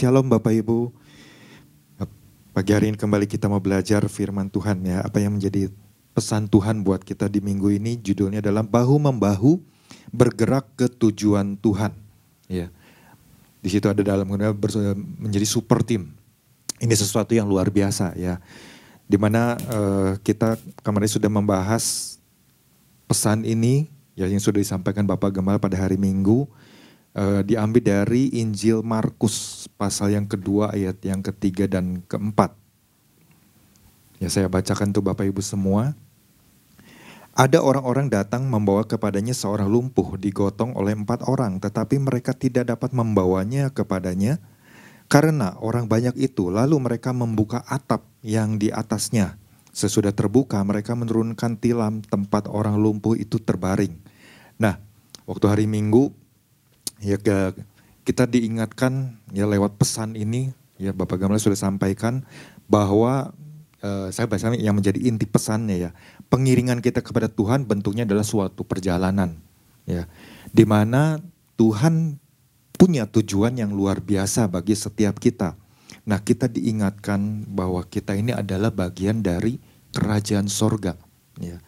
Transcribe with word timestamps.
Shalom 0.00 0.32
Bapak 0.32 0.56
Ibu. 0.56 0.96
Pagi 2.56 2.72
hari 2.72 2.88
ini 2.88 2.96
kembali 2.96 3.28
kita 3.28 3.52
mau 3.52 3.60
belajar 3.60 4.00
firman 4.08 4.48
Tuhan 4.48 4.80
ya. 4.80 5.04
Apa 5.04 5.20
yang 5.20 5.36
menjadi 5.36 5.68
pesan 6.16 6.48
Tuhan 6.48 6.80
buat 6.80 7.04
kita 7.04 7.28
di 7.28 7.44
minggu 7.44 7.68
ini 7.68 8.00
judulnya 8.00 8.40
adalah 8.40 8.64
bahu 8.64 8.96
membahu 8.96 9.60
bergerak 10.08 10.72
ke 10.72 10.88
tujuan 10.88 11.52
Tuhan. 11.60 11.92
Ya. 12.48 12.72
Di 13.60 13.68
situ 13.68 13.92
ada 13.92 14.00
dalam 14.00 14.24
menjadi 15.20 15.44
super 15.44 15.84
team. 15.84 16.16
Ini 16.80 16.96
sesuatu 16.96 17.36
yang 17.36 17.44
luar 17.44 17.68
biasa 17.68 18.16
ya. 18.16 18.40
Di 19.04 19.20
mana 19.20 19.60
uh, 19.68 20.16
kita 20.24 20.56
kemarin 20.80 21.12
sudah 21.12 21.28
membahas 21.28 22.16
pesan 23.04 23.44
ini 23.44 23.92
ya 24.16 24.24
yang 24.24 24.40
sudah 24.40 24.64
disampaikan 24.64 25.04
Bapak 25.04 25.36
Gembala 25.36 25.60
pada 25.60 25.76
hari 25.76 26.00
Minggu 26.00 26.48
uh, 27.14 27.42
diambil 27.42 27.82
dari 27.82 28.30
Injil 28.38 28.84
Markus 28.84 29.66
pasal 29.74 30.14
yang 30.14 30.26
kedua 30.26 30.74
ayat 30.74 31.00
yang 31.02 31.24
ketiga 31.24 31.66
dan 31.66 32.04
keempat. 32.06 32.54
Ya 34.20 34.28
saya 34.28 34.52
bacakan 34.52 34.92
tuh 34.92 35.00
Bapak 35.00 35.24
Ibu 35.24 35.40
semua. 35.40 35.96
Ada 37.32 37.62
orang-orang 37.62 38.12
datang 38.12 38.44
membawa 38.44 38.84
kepadanya 38.84 39.32
seorang 39.32 39.70
lumpuh 39.70 40.18
digotong 40.20 40.76
oleh 40.76 40.92
empat 40.92 41.24
orang, 41.24 41.56
tetapi 41.56 41.96
mereka 41.96 42.36
tidak 42.36 42.68
dapat 42.68 42.92
membawanya 42.92 43.72
kepadanya 43.72 44.36
karena 45.08 45.56
orang 45.62 45.88
banyak 45.88 46.20
itu. 46.20 46.52
Lalu 46.52 46.76
mereka 46.76 47.16
membuka 47.16 47.64
atap 47.64 48.04
yang 48.20 48.60
di 48.60 48.68
atasnya. 48.68 49.40
Sesudah 49.70 50.10
terbuka, 50.12 50.60
mereka 50.66 50.92
menurunkan 50.98 51.56
tilam 51.56 52.02
tempat 52.02 52.50
orang 52.50 52.76
lumpuh 52.76 53.14
itu 53.14 53.38
terbaring. 53.38 53.94
Nah, 54.60 54.76
waktu 55.24 55.46
hari 55.46 55.66
Minggu 55.70 56.12
ya 57.00 57.16
kita 58.04 58.24
diingatkan 58.28 59.16
ya 59.32 59.44
lewat 59.48 59.76
pesan 59.76 60.16
ini 60.16 60.52
ya 60.80 60.92
Bapak 60.92 61.20
Gamal 61.20 61.40
sudah 61.40 61.56
sampaikan 61.56 62.24
bahwa 62.70 63.32
uh, 63.84 64.08
saya 64.12 64.28
baca 64.28 64.52
yang 64.56 64.76
menjadi 64.76 65.00
inti 65.00 65.24
pesannya 65.28 65.76
ya 65.76 65.90
pengiringan 66.32 66.80
kita 66.84 67.04
kepada 67.04 67.28
Tuhan 67.28 67.66
bentuknya 67.66 68.04
adalah 68.04 68.24
suatu 68.24 68.64
perjalanan 68.64 69.36
ya 69.84 70.06
di 70.52 70.64
mana 70.64 71.18
Tuhan 71.60 72.16
punya 72.80 73.04
tujuan 73.04 73.60
yang 73.60 73.76
luar 73.76 74.00
biasa 74.00 74.48
bagi 74.48 74.72
setiap 74.72 75.20
kita. 75.20 75.52
Nah 76.08 76.16
kita 76.24 76.48
diingatkan 76.48 77.44
bahwa 77.44 77.84
kita 77.84 78.16
ini 78.16 78.32
adalah 78.32 78.72
bagian 78.72 79.20
dari 79.20 79.60
kerajaan 79.92 80.48
sorga, 80.48 80.96
ya, 81.36 81.60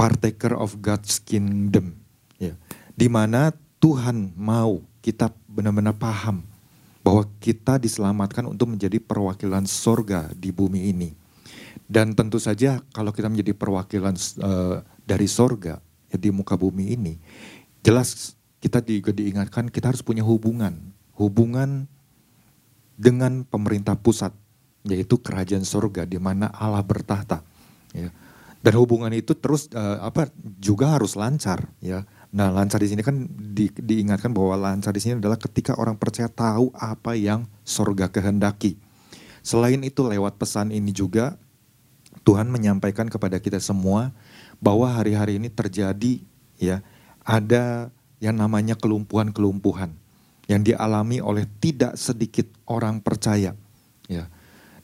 partaker 0.00 0.56
of 0.56 0.80
God's 0.80 1.20
kingdom, 1.20 1.92
ya, 2.40 2.56
di 2.96 3.12
mana 3.12 3.52
Tuhan 3.76 4.32
mau 4.34 4.80
kita 5.04 5.30
benar-benar 5.46 5.94
paham 5.94 6.42
bahwa 7.06 7.22
kita 7.38 7.78
diselamatkan 7.78 8.42
untuk 8.50 8.74
menjadi 8.74 8.98
perwakilan 8.98 9.62
sorga 9.68 10.26
di 10.34 10.50
bumi 10.50 10.90
ini. 10.90 11.10
Dan 11.86 12.18
tentu 12.18 12.42
saja 12.42 12.82
kalau 12.90 13.14
kita 13.14 13.30
menjadi 13.30 13.54
perwakilan 13.54 14.18
uh, 14.42 14.82
dari 15.06 15.30
sorga 15.30 15.78
ya 16.10 16.18
di 16.18 16.34
muka 16.34 16.58
bumi 16.58 16.98
ini, 16.98 17.14
jelas 17.86 18.34
kita 18.58 18.82
juga 18.82 19.14
diingatkan 19.14 19.70
kita 19.70 19.94
harus 19.94 20.02
punya 20.02 20.26
hubungan, 20.26 20.74
hubungan 21.14 21.86
dengan 22.98 23.46
pemerintah 23.46 23.94
pusat, 23.94 24.34
yaitu 24.82 25.20
kerajaan 25.22 25.62
sorga 25.62 26.02
di 26.02 26.18
mana 26.18 26.50
Allah 26.50 26.82
bertahta. 26.82 27.46
Ya. 27.94 28.10
Dan 28.66 28.72
hubungan 28.82 29.14
itu 29.14 29.38
terus 29.38 29.70
uh, 29.70 30.02
apa 30.02 30.26
juga 30.58 30.90
harus 30.90 31.14
lancar, 31.14 31.70
ya 31.78 32.02
Nah, 32.34 32.50
lancar 32.50 32.82
di 32.82 32.88
sini 32.90 33.02
kan 33.06 33.28
di, 33.30 33.70
diingatkan 33.70 34.34
bahwa 34.34 34.58
lancar 34.58 34.90
di 34.90 35.00
sini 35.00 35.22
adalah 35.22 35.38
ketika 35.38 35.78
orang 35.78 35.94
percaya 35.94 36.26
tahu 36.26 36.74
apa 36.74 37.14
yang 37.14 37.46
sorga 37.62 38.10
kehendaki. 38.10 38.76
Selain 39.46 39.78
itu 39.86 40.02
lewat 40.02 40.36
pesan 40.42 40.74
ini 40.74 40.90
juga 40.90 41.38
Tuhan 42.26 42.50
menyampaikan 42.50 43.06
kepada 43.06 43.38
kita 43.38 43.62
semua 43.62 44.10
bahwa 44.58 44.90
hari-hari 44.90 45.38
ini 45.38 45.46
terjadi 45.46 46.18
ya 46.58 46.82
ada 47.22 47.94
yang 48.18 48.34
namanya 48.34 48.74
kelumpuhan-kelumpuhan 48.74 49.94
yang 50.50 50.62
dialami 50.66 51.22
oleh 51.22 51.46
tidak 51.62 51.94
sedikit 51.94 52.50
orang 52.66 52.98
percaya 52.98 53.54
ya. 54.10 54.26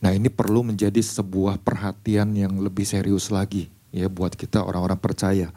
Nah, 0.03 0.11
ini 0.11 0.27
perlu 0.31 0.67
menjadi 0.67 0.99
sebuah 0.99 1.63
perhatian 1.63 2.35
yang 2.35 2.59
lebih 2.59 2.83
serius 2.83 3.31
lagi 3.31 3.71
ya 3.95 4.11
buat 4.11 4.35
kita 4.35 4.63
orang-orang 4.63 4.99
percaya. 4.99 5.55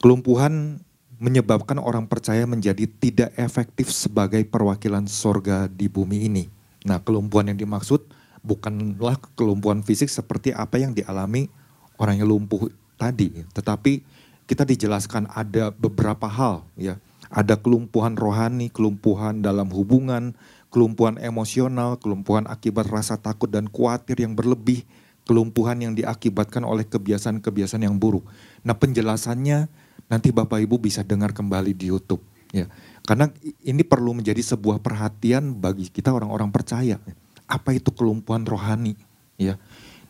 Kelumpuhan 0.00 0.80
menyebabkan 1.20 1.76
orang 1.76 2.08
percaya 2.08 2.48
menjadi 2.48 2.88
tidak 2.88 3.36
efektif 3.36 3.92
sebagai 3.92 4.40
perwakilan 4.48 5.04
sorga 5.04 5.68
di 5.68 5.92
bumi 5.92 6.24
ini. 6.24 6.44
Nah 6.88 6.96
kelumpuhan 7.04 7.52
yang 7.52 7.60
dimaksud 7.60 8.08
bukanlah 8.40 9.20
kelumpuhan 9.36 9.84
fisik 9.84 10.08
seperti 10.08 10.56
apa 10.56 10.80
yang 10.80 10.96
dialami 10.96 11.52
orang 12.00 12.24
yang 12.24 12.32
lumpuh 12.32 12.72
tadi. 12.96 13.44
Tetapi 13.52 14.00
kita 14.48 14.64
dijelaskan 14.64 15.28
ada 15.28 15.68
beberapa 15.68 16.24
hal 16.24 16.64
ya. 16.80 16.96
Ada 17.28 17.60
kelumpuhan 17.60 18.16
rohani, 18.16 18.72
kelumpuhan 18.72 19.38
dalam 19.44 19.70
hubungan, 19.70 20.34
kelumpuhan 20.72 21.20
emosional, 21.20 22.00
kelumpuhan 22.00 22.48
akibat 22.48 22.88
rasa 22.90 23.20
takut 23.20 23.46
dan 23.52 23.70
khawatir 23.70 24.18
yang 24.18 24.34
berlebih, 24.34 24.82
kelumpuhan 25.28 25.78
yang 25.78 25.92
diakibatkan 25.94 26.66
oleh 26.66 26.82
kebiasaan-kebiasaan 26.88 27.86
yang 27.86 28.00
buruk. 28.00 28.26
Nah 28.66 28.74
penjelasannya 28.74 29.70
nanti 30.10 30.34
Bapak 30.34 30.58
Ibu 30.58 30.82
bisa 30.82 31.06
dengar 31.06 31.30
kembali 31.30 31.72
di 31.72 31.88
YouTube 31.88 32.20
ya. 32.50 32.66
Karena 33.06 33.30
ini 33.64 33.86
perlu 33.86 34.12
menjadi 34.12 34.42
sebuah 34.42 34.82
perhatian 34.82 35.56
bagi 35.56 35.88
kita 35.88 36.12
orang-orang 36.12 36.50
percaya. 36.50 36.98
Apa 37.46 37.74
itu 37.74 37.94
kelumpuhan 37.94 38.44
rohani 38.44 38.98
ya. 39.38 39.56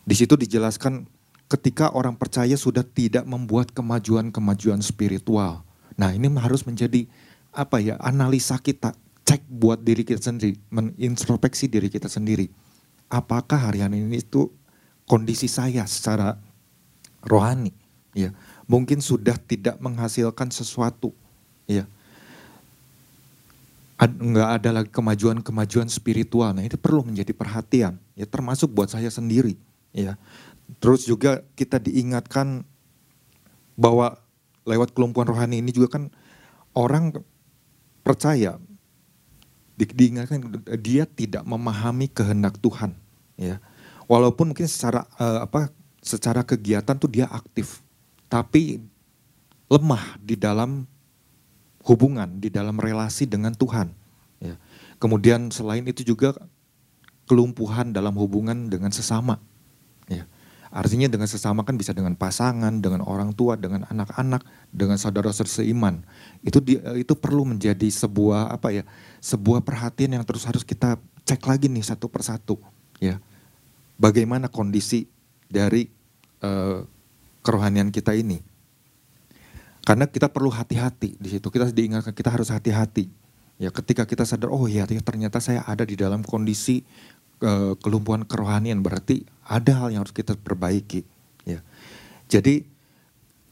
Di 0.01 0.17
situ 0.17 0.33
dijelaskan 0.33 1.05
ketika 1.47 1.93
orang 1.93 2.17
percaya 2.17 2.57
sudah 2.57 2.81
tidak 2.81 3.23
membuat 3.29 3.71
kemajuan-kemajuan 3.71 4.81
spiritual. 4.81 5.61
Nah, 5.95 6.11
ini 6.11 6.27
harus 6.41 6.65
menjadi 6.65 7.05
apa 7.53 7.77
ya? 7.83 7.99
analisa 8.01 8.57
kita, 8.57 8.97
cek 9.27 9.45
buat 9.45 9.83
diri 9.83 10.01
kita 10.01 10.21
sendiri, 10.21 10.57
menintrospeksi 10.73 11.69
diri 11.69 11.91
kita 11.91 12.09
sendiri. 12.09 12.49
Apakah 13.11 13.69
hari-hari 13.69 14.01
ini 14.01 14.23
itu 14.23 14.47
kondisi 15.03 15.51
saya 15.51 15.83
secara 15.83 16.39
rohani 17.27 17.75
ya 18.15 18.31
mungkin 18.65 18.99
sudah 18.99 19.37
tidak 19.37 19.77
menghasilkan 19.79 20.49
sesuatu. 20.49 21.13
Ya 21.65 21.85
nggak 24.01 24.49
ada 24.57 24.69
lagi 24.81 24.89
kemajuan-kemajuan 24.89 25.85
spiritual. 25.85 26.57
Nah 26.57 26.65
itu 26.65 26.73
perlu 26.73 27.05
menjadi 27.05 27.37
perhatian. 27.37 28.01
Ya 28.17 28.25
termasuk 28.25 28.73
buat 28.73 28.89
saya 28.89 29.13
sendiri. 29.13 29.53
Ya 29.93 30.17
terus 30.81 31.05
juga 31.05 31.45
kita 31.53 31.77
diingatkan 31.77 32.65
bahwa 33.77 34.17
lewat 34.65 34.97
kelumpuhan 34.97 35.29
rohani 35.29 35.61
ini 35.61 35.69
juga 35.69 36.01
kan 36.01 36.09
orang 36.73 37.21
percaya. 38.01 38.57
Di, 39.77 39.85
diingatkan 39.85 40.49
dia 40.81 41.05
tidak 41.05 41.45
memahami 41.45 42.09
kehendak 42.09 42.57
Tuhan. 42.57 42.97
Ya 43.37 43.61
walaupun 44.09 44.51
mungkin 44.51 44.65
secara 44.65 45.05
uh, 45.21 45.45
apa 45.45 45.69
secara 46.01 46.41
kegiatan 46.41 46.97
tuh 46.97 47.07
dia 47.07 47.29
aktif 47.29 47.85
tapi 48.31 48.79
lemah 49.67 50.15
di 50.23 50.39
dalam 50.39 50.87
hubungan, 51.83 52.39
di 52.39 52.47
dalam 52.47 52.79
relasi 52.79 53.27
dengan 53.27 53.51
Tuhan. 53.51 53.91
Ya. 54.39 54.55
Kemudian 55.03 55.51
selain 55.51 55.83
itu 55.83 56.07
juga 56.07 56.39
kelumpuhan 57.27 57.91
dalam 57.91 58.15
hubungan 58.15 58.71
dengan 58.71 58.95
sesama. 58.95 59.43
Ya. 60.07 60.31
Artinya 60.71 61.11
dengan 61.11 61.27
sesama 61.27 61.67
kan 61.67 61.75
bisa 61.75 61.91
dengan 61.91 62.15
pasangan, 62.15 62.79
dengan 62.79 63.03
orang 63.03 63.35
tua, 63.35 63.59
dengan 63.59 63.83
anak-anak, 63.91 64.47
dengan 64.71 64.95
saudara 64.95 65.27
seiman. 65.35 66.07
Itu 66.39 66.63
di, 66.63 66.79
itu 66.95 67.11
perlu 67.19 67.43
menjadi 67.43 67.91
sebuah 67.91 68.55
apa 68.55 68.71
ya, 68.71 68.87
sebuah 69.19 69.59
perhatian 69.67 70.15
yang 70.15 70.23
terus 70.23 70.47
harus 70.47 70.63
kita 70.63 70.95
cek 71.27 71.43
lagi 71.43 71.67
nih 71.67 71.83
satu 71.83 72.07
persatu. 72.07 72.55
Ya, 73.03 73.19
bagaimana 73.99 74.47
kondisi 74.47 75.11
dari 75.51 75.91
uh, 76.39 76.87
kerohanian 77.41 77.89
kita 77.89 78.13
ini. 78.17 78.41
Karena 79.81 80.05
kita 80.05 80.29
perlu 80.29 80.53
hati-hati 80.53 81.17
di 81.17 81.29
situ. 81.29 81.49
Kita 81.49 81.69
diingatkan 81.69 82.13
kita 82.13 82.29
harus 82.29 82.53
hati-hati. 82.53 83.09
Ya, 83.61 83.69
ketika 83.69 84.09
kita 84.09 84.25
sadar, 84.25 84.49
oh 84.49 84.65
iya 84.65 84.89
ternyata 84.89 85.37
saya 85.37 85.61
ada 85.65 85.85
di 85.85 85.93
dalam 85.93 86.25
kondisi 86.25 86.81
uh, 87.45 87.77
kelumpuhan 87.77 88.25
kerohanian, 88.25 88.81
berarti 88.81 89.21
ada 89.45 89.85
hal 89.85 89.93
yang 89.93 90.01
harus 90.01 90.13
kita 90.13 90.33
perbaiki. 90.33 91.05
Ya, 91.45 91.61
jadi 92.25 92.65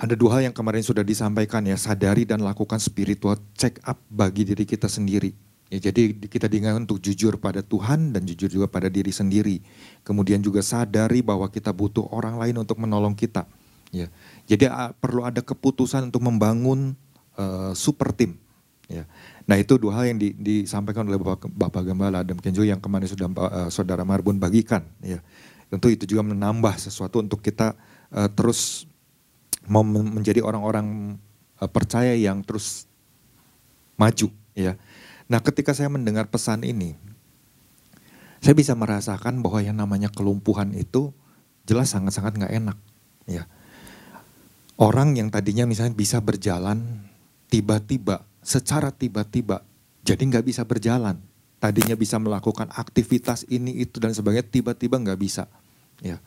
ada 0.01 0.17
dua 0.17 0.39
hal 0.39 0.49
yang 0.49 0.55
kemarin 0.55 0.81
sudah 0.81 1.05
disampaikan 1.05 1.61
ya, 1.65 1.77
sadari 1.77 2.25
dan 2.25 2.41
lakukan 2.41 2.81
spiritual 2.81 3.37
check 3.53 3.77
up 3.85 4.01
bagi 4.09 4.49
diri 4.49 4.65
kita 4.65 4.89
sendiri. 4.89 5.29
Ya, 5.69 5.77
jadi 5.77 6.17
kita 6.17 6.49
diingatkan 6.49 6.89
untuk 6.89 6.97
jujur 7.05 7.37
pada 7.37 7.61
Tuhan 7.61 8.09
dan 8.09 8.25
jujur 8.25 8.49
juga 8.49 8.65
pada 8.65 8.89
diri 8.89 9.13
sendiri. 9.13 9.61
Kemudian 10.01 10.41
juga 10.41 10.65
sadari 10.65 11.21
bahwa 11.21 11.45
kita 11.53 11.69
butuh 11.69 12.09
orang 12.09 12.41
lain 12.41 12.57
untuk 12.57 12.81
menolong 12.81 13.13
kita. 13.13 13.45
Ya, 13.89 14.07
jadi 14.45 14.69
perlu 15.01 15.25
ada 15.25 15.41
keputusan 15.41 16.13
untuk 16.13 16.21
membangun 16.21 16.93
uh, 17.33 17.73
super 17.73 18.13
tim, 18.13 18.37
Ya. 18.89 19.05
Nah 19.45 19.61
itu 19.61 19.77
dua 19.77 20.01
hal 20.01 20.09
yang 20.09 20.17
di, 20.17 20.33
disampaikan 20.33 21.05
oleh 21.05 21.21
Bapak, 21.21 21.45
Bapak 21.45 21.85
Gembala 21.85 22.25
Adam 22.25 22.41
Kenjo 22.41 22.65
yang 22.65 22.81
kemarin 22.81 23.05
sudah 23.05 23.29
uh, 23.29 23.69
Saudara 23.69 24.01
Marbun 24.01 24.41
bagikan. 24.41 24.81
Ya. 25.05 25.21
Tentu 25.69 25.93
itu 25.93 26.09
juga 26.09 26.25
menambah 26.25 26.81
sesuatu 26.81 27.21
untuk 27.21 27.45
kita 27.45 27.77
uh, 28.09 28.29
terus 28.33 28.89
mau 29.69 29.85
menjadi 29.85 30.41
orang-orang 30.41 31.21
uh, 31.61 31.69
percaya 31.69 32.17
yang 32.17 32.41
terus 32.41 32.89
maju. 33.93 34.33
Ya. 34.57 34.73
Nah 35.29 35.37
ketika 35.37 35.77
saya 35.77 35.93
mendengar 35.93 36.25
pesan 36.25 36.65
ini, 36.65 36.97
saya 38.41 38.57
bisa 38.57 38.73
merasakan 38.73 39.45
bahwa 39.45 39.61
yang 39.61 39.77
namanya 39.77 40.09
kelumpuhan 40.09 40.73
itu 40.73 41.13
jelas 41.69 41.93
sangat-sangat 41.93 42.41
nggak 42.41 42.53
enak. 42.57 42.77
Ya. 43.29 43.45
Orang 44.79 45.19
yang 45.19 45.27
tadinya 45.27 45.67
misalnya 45.67 45.91
bisa 45.91 46.23
berjalan, 46.23 47.03
tiba-tiba 47.51 48.23
secara 48.39 48.95
tiba-tiba 48.95 49.67
jadi 50.07 50.23
nggak 50.23 50.45
bisa 50.47 50.63
berjalan. 50.63 51.19
Tadinya 51.59 51.99
bisa 51.99 52.15
melakukan 52.15 52.71
aktivitas 52.71 53.43
ini 53.51 53.75
itu 53.83 53.99
dan 53.99 54.15
sebagainya 54.15 54.47
tiba-tiba 54.47 54.95
nggak 54.95 55.19
bisa. 55.19 55.51
Ya. 55.99 56.23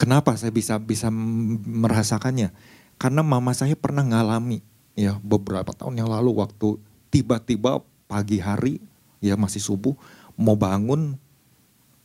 Kenapa 0.00 0.32
saya 0.40 0.48
bisa 0.48 0.80
bisa 0.80 1.12
merasakannya? 1.12 2.48
Karena 2.96 3.20
mama 3.20 3.52
saya 3.52 3.76
pernah 3.76 4.00
ngalami 4.00 4.64
ya 4.96 5.20
beberapa 5.20 5.76
tahun 5.76 6.00
yang 6.00 6.08
lalu 6.08 6.32
waktu 6.40 6.80
tiba-tiba 7.12 7.84
pagi 8.08 8.40
hari 8.40 8.80
ya 9.20 9.36
masih 9.36 9.60
subuh 9.60 9.92
mau 10.36 10.56
bangun 10.56 11.16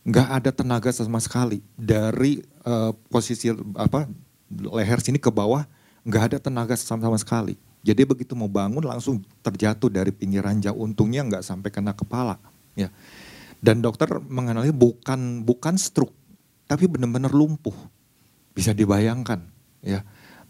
nggak 0.04 0.28
ada 0.28 0.50
tenaga 0.52 0.92
sama 0.92 1.20
sekali 1.20 1.60
dari 1.76 2.40
uh, 2.64 2.92
posisi 3.12 3.52
apa 3.76 4.08
leher 4.48 5.00
sini 5.04 5.20
ke 5.20 5.28
bawah 5.28 5.68
nggak 6.08 6.22
ada 6.32 6.38
tenaga 6.40 6.72
sama 6.74 7.04
sama 7.04 7.20
sekali 7.20 7.60
jadi 7.88 8.02
begitu 8.02 8.34
mau 8.34 8.50
bangun 8.50 8.82
langsung 8.82 9.22
terjatuh 9.40 9.90
dari 9.90 10.10
pinggiran 10.10 10.58
jauh. 10.58 10.82
Untungnya 10.82 11.22
nggak 11.22 11.40
sampai 11.46 11.70
kena 11.70 11.94
kepala. 11.94 12.36
Ya. 12.74 12.90
Dan 13.64 13.82
dokter 13.82 14.10
mengenali 14.22 14.70
bukan 14.70 15.42
bukan 15.42 15.74
stroke, 15.78 16.14
tapi 16.68 16.86
benar-benar 16.86 17.34
lumpuh. 17.34 17.74
Bisa 18.54 18.74
dibayangkan, 18.74 19.42
ya. 19.82 20.02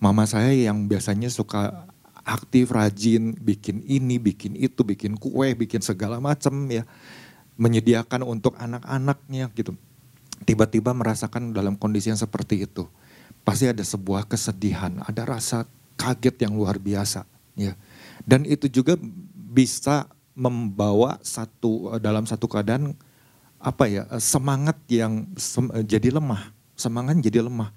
Mama 0.02 0.24
saya 0.28 0.52
yang 0.52 0.88
biasanya 0.88 1.30
suka 1.32 1.88
aktif, 2.24 2.68
rajin, 2.72 3.36
bikin 3.38 3.80
ini, 3.84 4.20
bikin 4.20 4.52
itu, 4.56 4.84
bikin 4.84 5.16
kue, 5.16 5.56
bikin 5.56 5.80
segala 5.80 6.20
macam 6.20 6.68
ya. 6.68 6.84
Menyediakan 7.58 8.26
untuk 8.26 8.54
anak-anaknya 8.60 9.50
gitu. 9.56 9.78
Tiba-tiba 10.42 10.94
merasakan 10.94 11.50
dalam 11.56 11.74
kondisi 11.78 12.12
yang 12.12 12.20
seperti 12.20 12.68
itu. 12.68 12.86
Pasti 13.48 13.64
ada 13.64 13.80
sebuah 13.80 14.28
kesedihan, 14.28 15.00
ada 15.08 15.24
rasa 15.24 15.64
kaget 15.96 16.44
yang 16.44 16.52
luar 16.52 16.76
biasa 16.76 17.24
ya. 17.56 17.72
Dan 18.28 18.44
itu 18.44 18.68
juga 18.68 18.92
bisa 19.32 20.04
membawa 20.36 21.16
satu 21.24 21.96
dalam 21.96 22.28
satu 22.28 22.44
keadaan 22.44 22.92
apa 23.56 23.88
ya 23.88 24.04
semangat 24.20 24.76
yang 24.92 25.24
sem, 25.40 25.64
jadi 25.88 26.12
lemah 26.12 26.52
semangat 26.76 27.24
jadi 27.24 27.40
lemah. 27.40 27.72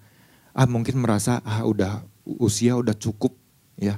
Ah 0.52 0.68
mungkin 0.68 1.00
merasa 1.00 1.40
ah 1.48 1.64
udah 1.64 2.04
usia 2.28 2.76
udah 2.76 2.92
cukup 2.92 3.32
ya. 3.80 3.96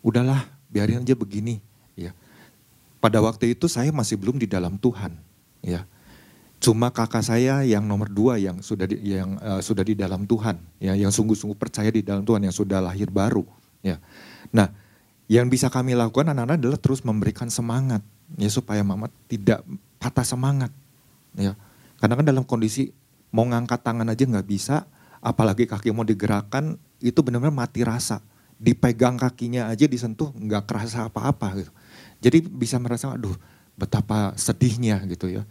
Udahlah 0.00 0.48
biarin 0.72 1.04
aja 1.04 1.12
begini 1.12 1.60
ya. 2.00 2.16
Pada 2.96 3.20
waktu 3.20 3.52
itu 3.52 3.68
saya 3.68 3.92
masih 3.92 4.16
belum 4.16 4.40
di 4.40 4.48
dalam 4.48 4.80
Tuhan 4.80 5.20
ya 5.60 5.84
cuma 6.60 6.92
kakak 6.92 7.24
saya 7.24 7.64
yang 7.64 7.88
nomor 7.88 8.12
dua 8.12 8.36
yang 8.36 8.60
sudah 8.60 8.84
di, 8.84 9.00
yang 9.00 9.40
uh, 9.40 9.64
sudah 9.64 9.80
di 9.80 9.96
dalam 9.96 10.28
Tuhan 10.28 10.60
ya 10.76 10.92
yang 10.92 11.08
sungguh-sungguh 11.08 11.56
percaya 11.56 11.88
di 11.88 12.04
dalam 12.04 12.20
Tuhan 12.22 12.44
yang 12.44 12.52
sudah 12.52 12.84
lahir 12.84 13.08
baru 13.08 13.42
Ya. 13.80 13.96
Nah, 14.52 14.72
yang 15.30 15.48
bisa 15.48 15.72
kami 15.72 15.96
lakukan 15.96 16.28
anak-anak 16.32 16.60
adalah 16.60 16.78
terus 16.80 17.00
memberikan 17.04 17.48
semangat 17.48 18.04
ya 18.36 18.50
supaya 18.52 18.84
mama 18.84 19.08
tidak 19.26 19.64
patah 19.96 20.24
semangat. 20.24 20.72
Ya. 21.36 21.56
Karena 22.00 22.16
kan 22.16 22.26
dalam 22.26 22.44
kondisi 22.44 22.92
mau 23.32 23.44
ngangkat 23.48 23.80
tangan 23.84 24.08
aja 24.08 24.24
nggak 24.24 24.48
bisa, 24.48 24.88
apalagi 25.20 25.68
kaki 25.68 25.92
mau 25.92 26.04
digerakkan 26.04 26.76
itu 27.00 27.20
benar-benar 27.24 27.54
mati 27.54 27.84
rasa. 27.84 28.20
Dipegang 28.60 29.16
kakinya 29.16 29.72
aja 29.72 29.88
disentuh 29.88 30.36
nggak 30.36 30.68
kerasa 30.68 31.08
apa-apa 31.08 31.64
gitu. 31.64 31.72
Jadi 32.20 32.44
bisa 32.44 32.76
merasa 32.76 33.16
aduh 33.16 33.32
betapa 33.80 34.36
sedihnya 34.36 35.00
gitu 35.08 35.32
ya. 35.32 35.48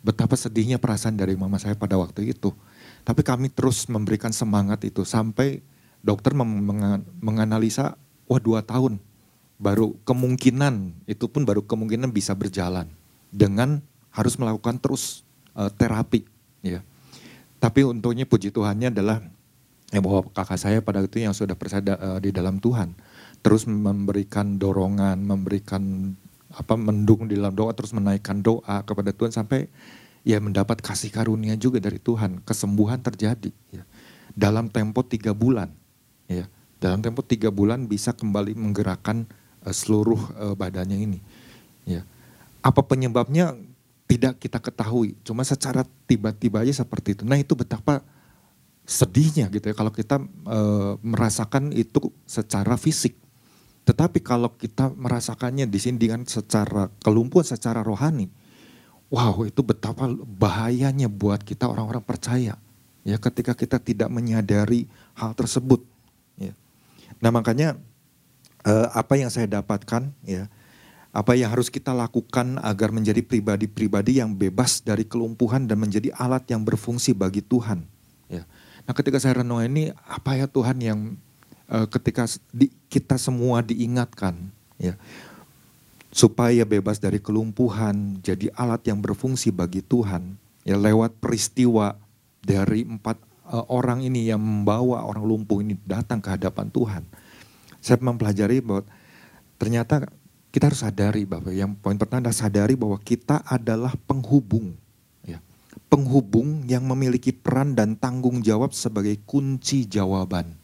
Betapa 0.00 0.32
sedihnya 0.32 0.80
perasaan 0.80 1.16
dari 1.16 1.36
mama 1.36 1.60
saya 1.60 1.76
pada 1.76 2.00
waktu 2.00 2.32
itu. 2.32 2.56
Tapi 3.04 3.20
kami 3.20 3.52
terus 3.52 3.84
memberikan 3.88 4.32
semangat 4.32 4.80
itu 4.84 5.04
sampai 5.04 5.60
dokter 6.00 6.32
menganalisa, 7.20 8.00
wah 8.24 8.40
dua 8.40 8.64
tahun 8.64 8.96
baru 9.60 9.92
kemungkinan 10.08 11.04
itu 11.04 11.28
pun 11.28 11.44
baru 11.44 11.60
kemungkinan 11.60 12.08
bisa 12.16 12.32
berjalan 12.32 12.88
dengan 13.28 13.84
harus 14.08 14.40
melakukan 14.40 14.80
terus 14.80 15.22
uh, 15.52 15.68
terapi 15.68 16.24
ya. 16.64 16.80
Tapi 17.60 17.84
untungnya 17.84 18.24
puji 18.24 18.48
Tuhannya 18.56 18.88
adalah 18.88 19.20
ya 19.92 20.00
bahwa 20.00 20.24
kakak 20.32 20.56
saya 20.56 20.80
pada 20.80 21.04
itu 21.04 21.20
yang 21.20 21.36
sudah 21.36 21.52
percaya 21.52 21.84
uh, 22.00 22.16
di 22.16 22.32
dalam 22.32 22.56
Tuhan 22.56 22.96
terus 23.44 23.68
memberikan 23.68 24.56
dorongan, 24.56 25.20
memberikan 25.20 26.16
apa 26.50 26.74
mendukung 26.74 27.30
di 27.30 27.38
dalam 27.38 27.54
doa 27.54 27.70
terus 27.70 27.94
menaikkan 27.94 28.42
doa 28.42 28.82
kepada 28.82 29.14
Tuhan 29.14 29.30
sampai 29.30 29.70
ya 30.26 30.42
mendapat 30.42 30.82
kasih 30.82 31.08
karunia 31.14 31.54
juga 31.54 31.78
dari 31.78 32.02
Tuhan. 32.02 32.42
Kesembuhan 32.42 33.00
terjadi 33.00 33.54
ya. 33.70 33.86
dalam 34.34 34.66
tempo 34.66 35.06
tiga 35.06 35.30
bulan 35.30 35.70
ya. 36.26 36.50
Dalam 36.80 37.04
tempo 37.04 37.20
tiga 37.20 37.52
bulan 37.52 37.84
bisa 37.84 38.16
kembali 38.16 38.56
menggerakkan 38.56 39.28
uh, 39.62 39.74
seluruh 39.74 40.20
uh, 40.36 40.54
badannya 40.56 40.98
ini 40.98 41.18
ya. 41.86 42.02
Apa 42.60 42.84
penyebabnya? 42.84 43.56
Tidak 44.10 44.42
kita 44.42 44.58
ketahui. 44.58 45.14
Cuma 45.22 45.46
secara 45.46 45.86
tiba-tiba 46.10 46.66
aja 46.66 46.82
seperti 46.82 47.14
itu. 47.14 47.22
Nah 47.22 47.38
itu 47.38 47.54
betapa 47.54 48.02
sedihnya 48.82 49.46
gitu 49.54 49.70
ya. 49.70 49.74
Kalau 49.78 49.94
kita 49.94 50.18
uh, 50.50 50.98
merasakan 50.98 51.70
itu 51.70 52.10
secara 52.26 52.74
fisik 52.74 53.14
tetapi 53.84 54.20
kalau 54.22 54.52
kita 54.54 54.92
merasakannya 54.92 55.66
di 55.66 55.78
sini 55.80 55.96
dengan 55.98 56.22
secara 56.28 56.88
kelumpuhan 57.02 57.46
secara 57.46 57.80
rohani 57.80 58.28
wow 59.10 59.42
itu 59.44 59.60
betapa 59.64 60.06
bahayanya 60.14 61.10
buat 61.10 61.42
kita 61.42 61.66
orang-orang 61.66 62.04
percaya 62.04 62.54
ya 63.02 63.16
ketika 63.16 63.56
kita 63.56 63.80
tidak 63.80 64.08
menyadari 64.12 64.86
hal 65.16 65.32
tersebut 65.32 65.82
Nah 67.20 67.30
makanya 67.30 67.76
uh, 68.64 68.88
apa 68.96 69.20
yang 69.20 69.28
saya 69.28 69.46
dapatkan 69.46 70.10
ya, 70.24 70.48
apa 71.12 71.32
yang 71.36 71.52
harus 71.52 71.68
kita 71.68 71.92
lakukan 71.92 72.56
agar 72.64 72.90
menjadi 72.90 73.20
pribadi-pribadi 73.20 74.18
yang 74.24 74.32
bebas 74.32 74.80
dari 74.80 75.04
kelumpuhan 75.04 75.68
dan 75.68 75.78
menjadi 75.78 76.10
alat 76.16 76.48
yang 76.48 76.64
berfungsi 76.64 77.12
bagi 77.12 77.44
Tuhan. 77.44 77.84
Ya. 78.32 78.48
Nah 78.88 78.96
ketika 78.96 79.20
saya 79.20 79.44
renung 79.44 79.60
ini 79.60 79.92
apa 79.92 80.40
ya 80.40 80.48
Tuhan 80.48 80.80
yang 80.80 80.98
uh, 81.70 81.86
ketika 81.86 82.26
di, 82.50 82.68
kita 82.90 83.16
semua 83.16 83.62
diingatkan 83.62 84.36
ya 84.76 84.98
supaya 86.10 86.66
bebas 86.66 86.98
dari 86.98 87.22
kelumpuhan, 87.22 88.18
jadi 88.18 88.50
alat 88.58 88.82
yang 88.90 88.98
berfungsi 88.98 89.54
bagi 89.54 89.78
Tuhan 89.78 90.34
ya 90.66 90.74
lewat 90.74 91.22
peristiwa 91.22 91.94
dari 92.42 92.82
empat 92.82 93.16
uh, 93.46 93.64
orang 93.70 94.02
ini 94.02 94.28
yang 94.28 94.42
membawa 94.42 95.06
orang 95.06 95.22
lumpuh 95.22 95.62
ini 95.62 95.78
datang 95.86 96.18
ke 96.18 96.34
hadapan 96.34 96.66
Tuhan. 96.68 97.02
Saya 97.80 97.96
mempelajari 98.02 98.60
bahwa 98.60 98.84
ternyata 99.56 100.10
kita 100.50 100.68
harus 100.68 100.82
sadari 100.82 101.22
bahwa 101.24 101.54
yang 101.54 101.78
poin 101.78 101.96
pertama 101.96 102.28
sadari 102.34 102.74
bahwa 102.74 102.98
kita 103.00 103.40
adalah 103.46 103.94
penghubung. 104.04 104.74
Ya. 105.22 105.38
Penghubung 105.86 106.66
yang 106.66 106.84
memiliki 106.84 107.30
peran 107.30 107.78
dan 107.78 107.94
tanggung 107.94 108.42
jawab 108.42 108.74
sebagai 108.74 109.16
kunci 109.24 109.86
jawaban. 109.86 110.59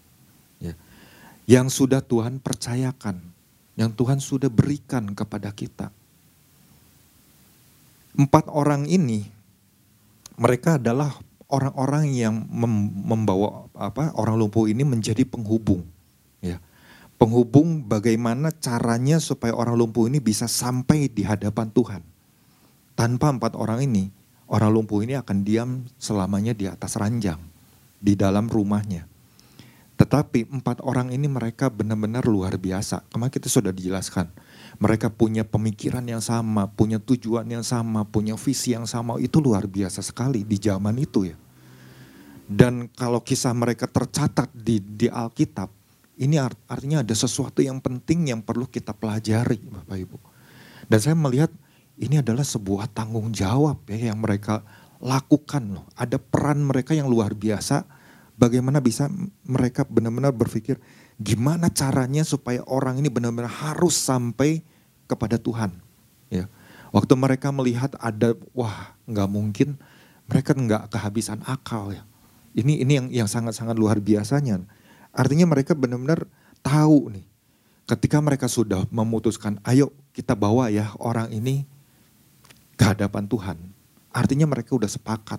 Ya. 1.47 1.63
Yang 1.63 1.79
sudah 1.79 2.03
Tuhan 2.03 2.43
percayakan, 2.43 3.23
yang 3.79 3.95
Tuhan 3.95 4.19
sudah 4.19 4.51
berikan 4.51 5.15
kepada 5.15 5.55
kita. 5.55 5.95
Empat 8.19 8.51
orang 8.51 8.91
ini, 8.91 9.31
mereka 10.37 10.77
adalah 10.77 11.15
orang-orang 11.47 12.11
yang 12.11 12.35
membawa 13.07 13.71
apa 13.75 14.11
orang 14.19 14.37
lumpuh 14.37 14.67
ini 14.67 14.83
menjadi 14.83 15.23
penghubung 15.23 15.87
ya 16.43 16.59
penghubung 17.17 17.87
bagaimana 17.87 18.51
caranya 18.51 19.23
supaya 19.23 19.55
orang 19.55 19.79
lumpuh 19.79 20.11
ini 20.11 20.19
bisa 20.19 20.51
sampai 20.51 21.07
di 21.07 21.23
hadapan 21.23 21.71
Tuhan 21.71 22.03
tanpa 22.99 23.31
empat 23.31 23.55
orang 23.55 23.87
ini 23.87 24.11
orang 24.51 24.71
lumpuh 24.75 25.07
ini 25.07 25.15
akan 25.15 25.47
diam 25.47 25.71
selamanya 25.97 26.53
di 26.53 26.67
atas 26.67 26.99
ranjang 26.99 27.39
di 28.03 28.19
dalam 28.19 28.51
rumahnya 28.51 29.07
tetapi 30.07 30.47
empat 30.55 30.87
orang 30.87 31.11
ini 31.11 31.27
mereka 31.27 31.67
benar-benar 31.67 32.23
luar 32.25 32.55
biasa 32.55 33.03
kemarin 33.11 33.35
kita 33.35 33.51
sudah 33.51 33.75
dijelaskan 33.75 34.31
mereka 34.77 35.09
punya 35.09 35.41
pemikiran 35.41 36.05
yang 36.05 36.21
sama, 36.21 36.69
punya 36.69 37.01
tujuan 37.01 37.49
yang 37.49 37.65
sama, 37.65 38.05
punya 38.05 38.37
visi 38.37 38.77
yang 38.77 38.85
sama. 38.85 39.17
Itu 39.17 39.41
luar 39.41 39.65
biasa 39.65 40.05
sekali 40.05 40.45
di 40.45 40.61
zaman 40.61 41.01
itu 41.01 41.33
ya. 41.33 41.37
Dan 42.47 42.93
kalau 42.93 43.25
kisah 43.25 43.57
mereka 43.57 43.89
tercatat 43.89 44.53
di, 44.53 44.79
di 44.79 45.09
Alkitab, 45.09 45.73
ini 46.21 46.37
artinya 46.39 47.03
ada 47.03 47.15
sesuatu 47.17 47.65
yang 47.65 47.81
penting 47.81 48.31
yang 48.31 48.41
perlu 48.45 48.69
kita 48.69 48.93
pelajari 48.93 49.59
Bapak 49.65 49.97
Ibu. 49.97 50.19
Dan 50.87 50.99
saya 51.01 51.17
melihat 51.19 51.51
ini 51.97 52.21
adalah 52.21 52.45
sebuah 52.45 52.93
tanggung 52.93 53.33
jawab 53.33 53.81
ya 53.89 54.13
yang 54.13 54.21
mereka 54.21 54.63
lakukan 55.01 55.81
loh. 55.81 55.89
Ada 55.97 56.21
peran 56.21 56.63
mereka 56.63 56.93
yang 56.93 57.09
luar 57.09 57.33
biasa. 57.33 57.96
Bagaimana 58.37 58.85
bisa 58.85 59.09
mereka 59.49 59.89
benar-benar 59.89 60.33
berpikir 60.37 60.77
gimana 61.17 61.73
caranya 61.73 62.21
supaya 62.21 62.61
orang 62.69 63.01
ini 63.01 63.09
benar-benar 63.09 63.49
harus 63.49 63.97
sampai 63.97 64.61
kepada 65.09 65.41
Tuhan. 65.41 65.73
Ya, 66.29 66.45
waktu 66.93 67.17
mereka 67.17 67.49
melihat 67.49 67.97
ada 67.97 68.37
wah 68.53 68.93
nggak 69.09 69.29
mungkin 69.33 69.81
mereka 70.29 70.53
nggak 70.53 70.93
kehabisan 70.93 71.41
akal 71.49 71.97
ya. 71.97 72.05
Ini 72.53 72.85
ini 72.85 72.93
yang 73.01 73.09
yang 73.25 73.29
sangat-sangat 73.29 73.77
luar 73.81 73.97
biasanya. 74.05 74.61
Artinya 75.17 75.49
mereka 75.49 75.73
benar-benar 75.73 76.29
tahu 76.61 77.09
nih 77.17 77.25
ketika 77.87 78.19
mereka 78.19 78.51
sudah 78.51 78.85
memutuskan, 78.91 79.63
ayo 79.63 79.95
kita 80.11 80.35
bawa 80.35 80.69
ya 80.69 80.91
orang 80.99 81.31
ini 81.31 81.65
ke 82.75 82.85
hadapan 82.85 83.25
Tuhan. 83.31 83.57
Artinya 84.11 84.45
mereka 84.51 84.75
udah 84.75 84.91
sepakat. 84.91 85.39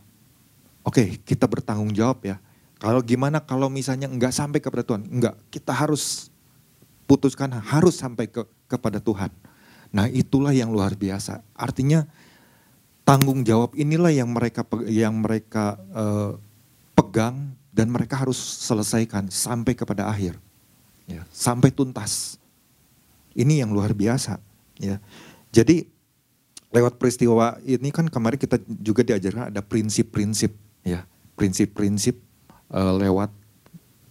Oke, 0.87 1.19
kita 1.27 1.43
bertanggung 1.45 1.91
jawab 1.91 2.23
ya. 2.23 2.39
Kalau 2.77 3.01
gimana 3.01 3.41
kalau 3.41 3.67
misalnya 3.73 4.05
enggak 4.05 4.33
sampai 4.33 4.61
kepada 4.61 4.85
Tuhan? 4.85 5.09
Enggak, 5.09 5.35
kita 5.49 5.73
harus 5.73 6.29
putuskan 7.09 7.49
harus 7.49 7.97
sampai 7.97 8.29
ke 8.29 8.45
kepada 8.69 9.01
Tuhan. 9.01 9.33
Nah, 9.89 10.05
itulah 10.11 10.53
yang 10.53 10.69
luar 10.69 10.93
biasa. 10.93 11.41
Artinya 11.55 12.05
tanggung 13.07 13.41
jawab 13.47 13.73
inilah 13.73 14.11
yang 14.11 14.29
mereka 14.29 14.61
yang 14.85 15.15
mereka 15.17 15.79
uh, 15.95 16.35
pegang 16.93 17.55
dan 17.71 17.87
mereka 17.87 18.19
harus 18.19 18.37
selesaikan 18.37 19.31
sampai 19.31 19.73
kepada 19.73 20.11
akhir 20.11 20.35
ya, 21.07 21.23
sampai 21.31 21.71
tuntas. 21.71 22.35
Ini 23.31 23.63
yang 23.63 23.71
luar 23.71 23.95
biasa. 23.95 24.43
Ya. 24.77 24.99
Jadi 25.55 25.87
lewat 26.69 26.99
peristiwa 26.99 27.55
ini 27.63 27.89
kan 27.95 28.11
kemarin 28.11 28.37
kita 28.37 28.59
juga 28.67 29.07
diajarkan 29.07 29.55
ada 29.55 29.63
prinsip-prinsip 29.63 30.51
ya, 30.83 31.07
prinsip-prinsip 31.39 32.26
uh, 32.71 32.93
lewat 32.97 33.29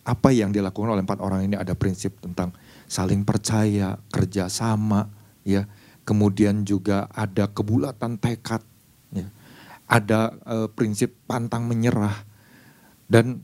apa 0.07 0.29
yang 0.31 0.55
dilakukan 0.55 0.95
oleh 0.95 1.03
empat 1.03 1.19
orang 1.19 1.51
ini 1.51 1.59
ada 1.59 1.75
prinsip 1.75 2.23
tentang 2.23 2.55
saling 2.87 3.27
percaya, 3.27 3.99
kerjasama, 4.15 5.11
ya, 5.43 5.67
kemudian 6.07 6.63
juga 6.63 7.11
ada 7.11 7.51
kebulatan 7.51 8.15
tekad, 8.23 8.63
ya, 9.11 9.27
ada 9.91 10.31
uh, 10.47 10.71
prinsip 10.71 11.11
pantang 11.27 11.67
menyerah, 11.67 12.15
dan 13.11 13.43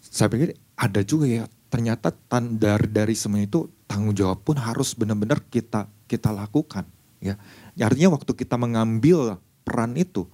saya 0.00 0.32
pikir 0.32 0.56
ada 0.80 1.04
juga 1.04 1.28
ya 1.28 1.44
ternyata 1.68 2.08
dari 2.56 2.88
dari 2.88 3.12
semuanya 3.12 3.52
itu 3.52 3.68
tanggung 3.84 4.16
jawab 4.16 4.40
pun 4.40 4.56
harus 4.56 4.96
benar-benar 4.96 5.44
kita 5.52 5.92
kita 6.08 6.32
lakukan 6.32 6.88
ya. 7.20 7.36
Artinya 7.76 8.16
waktu 8.16 8.32
kita 8.32 8.56
mengambil 8.56 9.36
peran 9.60 9.92
itu, 10.00 10.24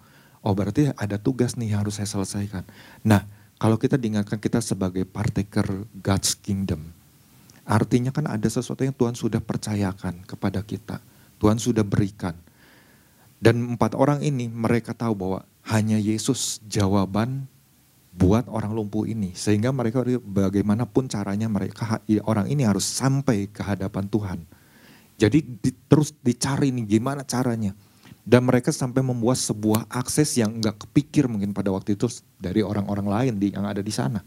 oh 0.46 0.54
berarti 0.54 0.94
ada 0.94 1.18
tugas 1.18 1.58
nih 1.58 1.74
yang 1.74 1.82
harus 1.82 1.98
saya 1.98 2.06
selesaikan. 2.06 2.62
Nah, 3.02 3.26
kalau 3.62 3.78
kita 3.78 3.94
diingatkan 3.94 4.42
kita 4.42 4.58
sebagai 4.58 5.06
partaker 5.06 5.86
God's 6.02 6.34
kingdom, 6.34 6.90
artinya 7.62 8.10
kan 8.10 8.26
ada 8.26 8.50
sesuatu 8.50 8.82
yang 8.82 8.90
Tuhan 8.90 9.14
sudah 9.14 9.38
percayakan 9.38 10.26
kepada 10.26 10.66
kita. 10.66 10.98
Tuhan 11.38 11.62
sudah 11.62 11.86
berikan. 11.86 12.34
Dan 13.38 13.78
empat 13.78 13.94
orang 13.94 14.18
ini 14.18 14.50
mereka 14.50 14.98
tahu 14.98 15.14
bahwa 15.14 15.46
hanya 15.70 15.94
Yesus 15.94 16.58
jawaban 16.66 17.46
buat 18.10 18.50
orang 18.50 18.74
lumpuh 18.74 19.06
ini 19.06 19.30
sehingga 19.30 19.70
mereka 19.70 20.02
bagaimanapun 20.26 21.06
caranya 21.06 21.46
mereka 21.46 22.02
orang 22.26 22.50
ini 22.50 22.66
harus 22.66 22.82
sampai 22.82 23.46
ke 23.46 23.62
hadapan 23.62 24.10
Tuhan. 24.10 24.38
Jadi 25.22 25.38
di, 25.38 25.70
terus 25.86 26.10
dicari 26.18 26.74
nih 26.74 26.98
gimana 26.98 27.22
caranya. 27.22 27.78
Dan 28.22 28.46
mereka 28.46 28.70
sampai 28.70 29.02
membuat 29.02 29.34
sebuah 29.42 29.90
akses 29.90 30.38
yang 30.38 30.54
enggak 30.54 30.78
kepikir 30.86 31.26
mungkin 31.26 31.50
pada 31.50 31.74
waktu 31.74 31.98
itu 31.98 32.06
dari 32.38 32.62
orang-orang 32.62 33.06
lain 33.10 33.32
di, 33.42 33.50
yang 33.50 33.66
ada 33.66 33.82
di 33.82 33.90
sana. 33.90 34.22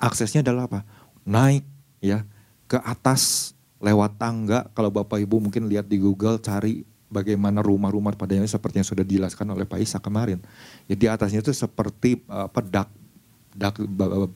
Aksesnya 0.00 0.40
adalah 0.40 0.64
apa? 0.68 0.80
Naik 1.28 1.64
ya 2.00 2.24
ke 2.64 2.80
atas 2.80 3.52
lewat 3.80 4.16
tangga. 4.16 4.64
Kalau 4.72 4.88
Bapak 4.88 5.20
Ibu 5.20 5.44
mungkin 5.48 5.68
lihat 5.68 5.84
di 5.84 6.00
Google 6.00 6.40
cari 6.40 6.80
bagaimana 7.12 7.60
rumah-rumah 7.60 8.16
padanya 8.16 8.48
seperti 8.48 8.80
yang 8.80 8.88
sudah 8.88 9.04
dijelaskan 9.04 9.52
oleh 9.52 9.68
Pak 9.68 9.84
Isa 9.84 10.00
kemarin. 10.00 10.40
Ya 10.88 11.12
atasnya 11.12 11.44
itu 11.44 11.52
seperti 11.52 12.24
apa 12.32 12.64
dak 12.64 12.88
dak, 13.56 13.80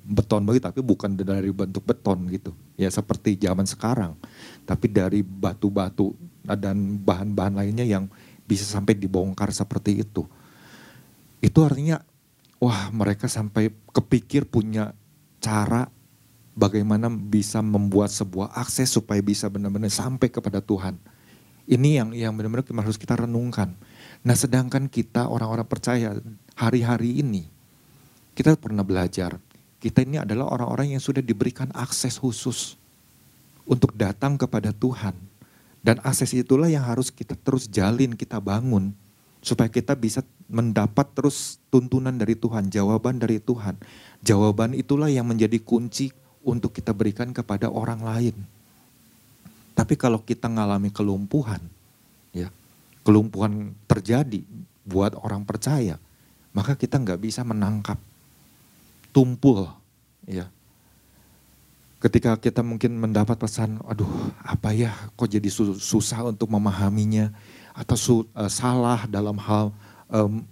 beton 0.09 0.42
begitu 0.49 0.64
tapi 0.64 0.80
bukan 0.80 1.12
dari 1.12 1.52
bentuk 1.52 1.85
beton 1.85 2.25
gitu 2.33 2.57
ya 2.80 2.88
seperti 2.88 3.37
zaman 3.37 3.69
sekarang 3.69 4.16
tapi 4.64 4.88
dari 4.88 5.21
batu-batu 5.21 6.16
dan 6.57 6.97
bahan-bahan 7.04 7.61
lainnya 7.61 7.85
yang 7.85 8.09
bisa 8.50 8.66
sampai 8.66 8.99
dibongkar 8.99 9.54
seperti 9.54 10.02
itu. 10.02 10.26
Itu 11.38 11.62
artinya 11.62 12.02
wah 12.59 12.90
mereka 12.90 13.30
sampai 13.30 13.71
kepikir 13.95 14.50
punya 14.50 14.90
cara 15.38 15.87
bagaimana 16.59 17.07
bisa 17.07 17.62
membuat 17.62 18.11
sebuah 18.11 18.59
akses 18.59 18.90
supaya 18.90 19.23
bisa 19.23 19.47
benar-benar 19.47 19.95
sampai 19.95 20.26
kepada 20.26 20.59
Tuhan. 20.59 20.99
Ini 21.71 22.02
yang 22.02 22.09
yang 22.11 22.33
benar-benar 22.35 22.66
harus 22.83 22.99
kita 22.99 23.14
renungkan. 23.14 23.78
Nah 24.26 24.35
sedangkan 24.35 24.90
kita 24.90 25.30
orang-orang 25.30 25.71
percaya 25.71 26.19
hari-hari 26.59 27.23
ini 27.23 27.47
kita 28.35 28.57
pernah 28.57 28.80
belajar, 28.80 29.37
kita 29.78 30.00
ini 30.00 30.16
adalah 30.16 30.49
orang-orang 30.49 30.97
yang 30.97 31.02
sudah 31.02 31.21
diberikan 31.21 31.69
akses 31.76 32.16
khusus 32.16 32.80
untuk 33.69 33.95
datang 33.95 34.40
kepada 34.40 34.73
Tuhan. 34.73 35.30
Dan 35.81 35.97
akses 36.05 36.37
itulah 36.37 36.69
yang 36.69 36.85
harus 36.85 37.09
kita 37.09 37.33
terus 37.41 37.69
jalin, 37.69 38.13
kita 38.13 38.37
bangun. 38.41 38.93
Supaya 39.41 39.73
kita 39.73 39.97
bisa 39.97 40.21
mendapat 40.53 41.09
terus 41.17 41.57
tuntunan 41.73 42.13
dari 42.13 42.37
Tuhan, 42.37 42.69
jawaban 42.69 43.17
dari 43.17 43.41
Tuhan. 43.41 43.81
Jawaban 44.21 44.77
itulah 44.77 45.09
yang 45.09 45.25
menjadi 45.25 45.57
kunci 45.57 46.13
untuk 46.45 46.77
kita 46.77 46.93
berikan 46.93 47.33
kepada 47.33 47.73
orang 47.73 48.05
lain. 48.05 48.37
Tapi 49.73 49.97
kalau 49.97 50.21
kita 50.21 50.45
mengalami 50.53 50.93
kelumpuhan, 50.93 51.65
ya 52.37 52.53
kelumpuhan 53.01 53.73
terjadi 53.89 54.45
buat 54.85 55.17
orang 55.17 55.49
percaya, 55.49 55.97
maka 56.53 56.77
kita 56.77 57.01
nggak 57.01 57.21
bisa 57.25 57.41
menangkap 57.41 57.97
tumpul 59.11 59.67
ya 60.27 60.47
ketika 62.00 62.40
kita 62.40 62.64
mungkin 62.64 62.97
mendapat 62.97 63.37
pesan 63.37 63.76
aduh 63.85 64.09
apa 64.40 64.73
ya 64.73 64.90
kok 65.14 65.28
jadi 65.28 65.47
susah 65.76 66.33
untuk 66.33 66.49
memahaminya? 66.49 67.28
Atau 67.76 67.97
su, 67.97 68.14
uh, 68.35 68.50
salah 68.50 69.07
dalam 69.07 69.37
hal 69.38 69.71
um, 70.11 70.42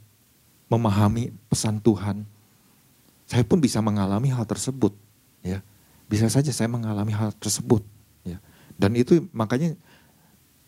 memahami 0.69 1.35
pesan 1.49 1.81
Tuhan. 1.81 2.23
Saya 3.29 3.45
pun 3.45 3.61
bisa 3.61 3.81
mengalami 3.81 4.29
hal 4.33 4.45
tersebut 4.45 4.93
ya. 5.41 5.65
Bisa 6.09 6.29
saja 6.29 6.53
saya 6.53 6.69
mengalami 6.69 7.13
hal 7.13 7.33
tersebut 7.37 7.85
ya. 8.25 8.41
Dan 8.77 8.97
itu 8.97 9.27
makanya 9.33 9.77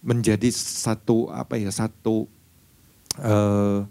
menjadi 0.01 0.49
satu 0.53 1.29
apa 1.29 1.61
ya 1.61 1.69
satu 1.69 2.25
uh, 3.21 3.85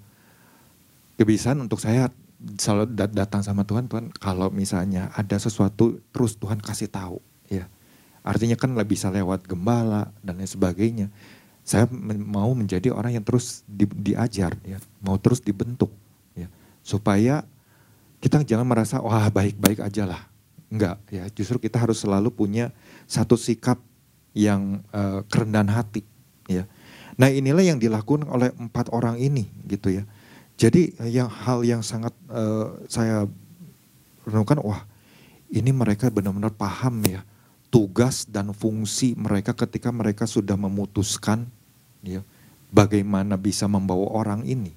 kebiasaan 1.17 1.61
untuk 1.65 1.77
saya 1.77 2.09
selalu 2.39 2.95
datang 3.11 3.43
sama 3.43 3.67
Tuhan, 3.67 3.91
Tuhan 3.91 4.15
kalau 4.15 4.47
misalnya 4.47 5.11
ada 5.11 5.35
sesuatu 5.35 5.99
terus 6.15 6.39
Tuhan 6.39 6.63
kasih 6.63 6.87
tahu, 6.87 7.19
ya. 7.51 7.67
Artinya 8.23 8.55
kan 8.55 8.71
bisa 8.87 9.11
lewat 9.11 9.43
gembala 9.47 10.11
dan 10.23 10.39
lain 10.39 10.47
sebagainya. 10.47 11.07
Saya 11.67 11.85
mau 12.23 12.51
menjadi 12.55 12.95
orang 12.95 13.19
yang 13.19 13.25
terus 13.27 13.67
di, 13.67 13.85
diajar, 13.85 14.55
ya, 14.63 14.79
mau 15.03 15.19
terus 15.19 15.43
dibentuk, 15.43 15.91
ya, 16.31 16.47
supaya 16.79 17.43
kita 18.23 18.43
jangan 18.47 18.67
merasa 18.67 19.03
wah 19.03 19.27
baik-baik 19.27 19.83
aja 19.83 20.07
lah, 20.07 20.21
enggak, 20.71 20.95
ya. 21.11 21.27
Justru 21.35 21.59
kita 21.59 21.75
harus 21.75 21.99
selalu 21.99 22.31
punya 22.31 22.71
satu 23.03 23.35
sikap 23.35 23.83
yang 24.31 24.79
uh, 24.95 25.27
kerendahan 25.27 25.75
hati, 25.75 26.07
ya. 26.47 26.63
Nah 27.19 27.27
inilah 27.27 27.67
yang 27.67 27.83
dilakukan 27.83 28.23
oleh 28.31 28.55
empat 28.55 28.95
orang 28.95 29.19
ini, 29.19 29.51
gitu 29.67 29.91
ya 29.91 30.07
jadi 30.59 30.91
yang 31.07 31.31
hal 31.31 31.63
yang 31.63 31.79
sangat 31.79 32.11
uh, 32.27 32.75
saya 32.91 33.23
renungkan, 34.27 34.59
wah 34.59 34.83
ini 35.47 35.71
mereka 35.71 36.11
benar-benar 36.11 36.51
paham 36.51 36.99
ya 37.07 37.23
tugas 37.71 38.27
dan 38.27 38.51
fungsi 38.51 39.15
mereka 39.15 39.55
ketika 39.55 39.93
mereka 39.93 40.27
sudah 40.27 40.59
memutuskan 40.59 41.47
ya 42.03 42.25
bagaimana 42.73 43.39
bisa 43.39 43.69
membawa 43.71 44.09
orang 44.11 44.43
ini 44.43 44.73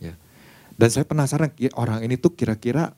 ya 0.00 0.14
dan 0.80 0.88
saya 0.88 1.04
penasaran 1.04 1.50
orang 1.74 2.06
ini 2.06 2.14
tuh 2.16 2.32
kira-kira 2.34 2.94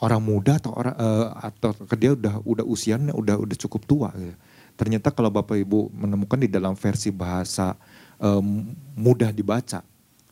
orang 0.00 0.20
muda 0.24 0.56
atau 0.56 0.72
orang 0.72 0.96
uh, 0.96 1.28
atau 1.46 1.76
dia 2.00 2.16
udah 2.16 2.40
udah 2.42 2.64
usianya 2.64 3.12
udah 3.12 3.36
udah 3.36 3.56
cukup 3.60 3.84
tua 3.84 4.10
ya. 4.16 4.34
ternyata 4.76 5.12
kalau 5.12 5.28
bapak 5.28 5.60
ibu 5.60 5.92
menemukan 5.92 6.40
di 6.40 6.48
dalam 6.48 6.72
versi 6.72 7.12
bahasa 7.12 7.76
um, 8.16 8.72
mudah 8.96 9.28
dibaca 9.32 9.84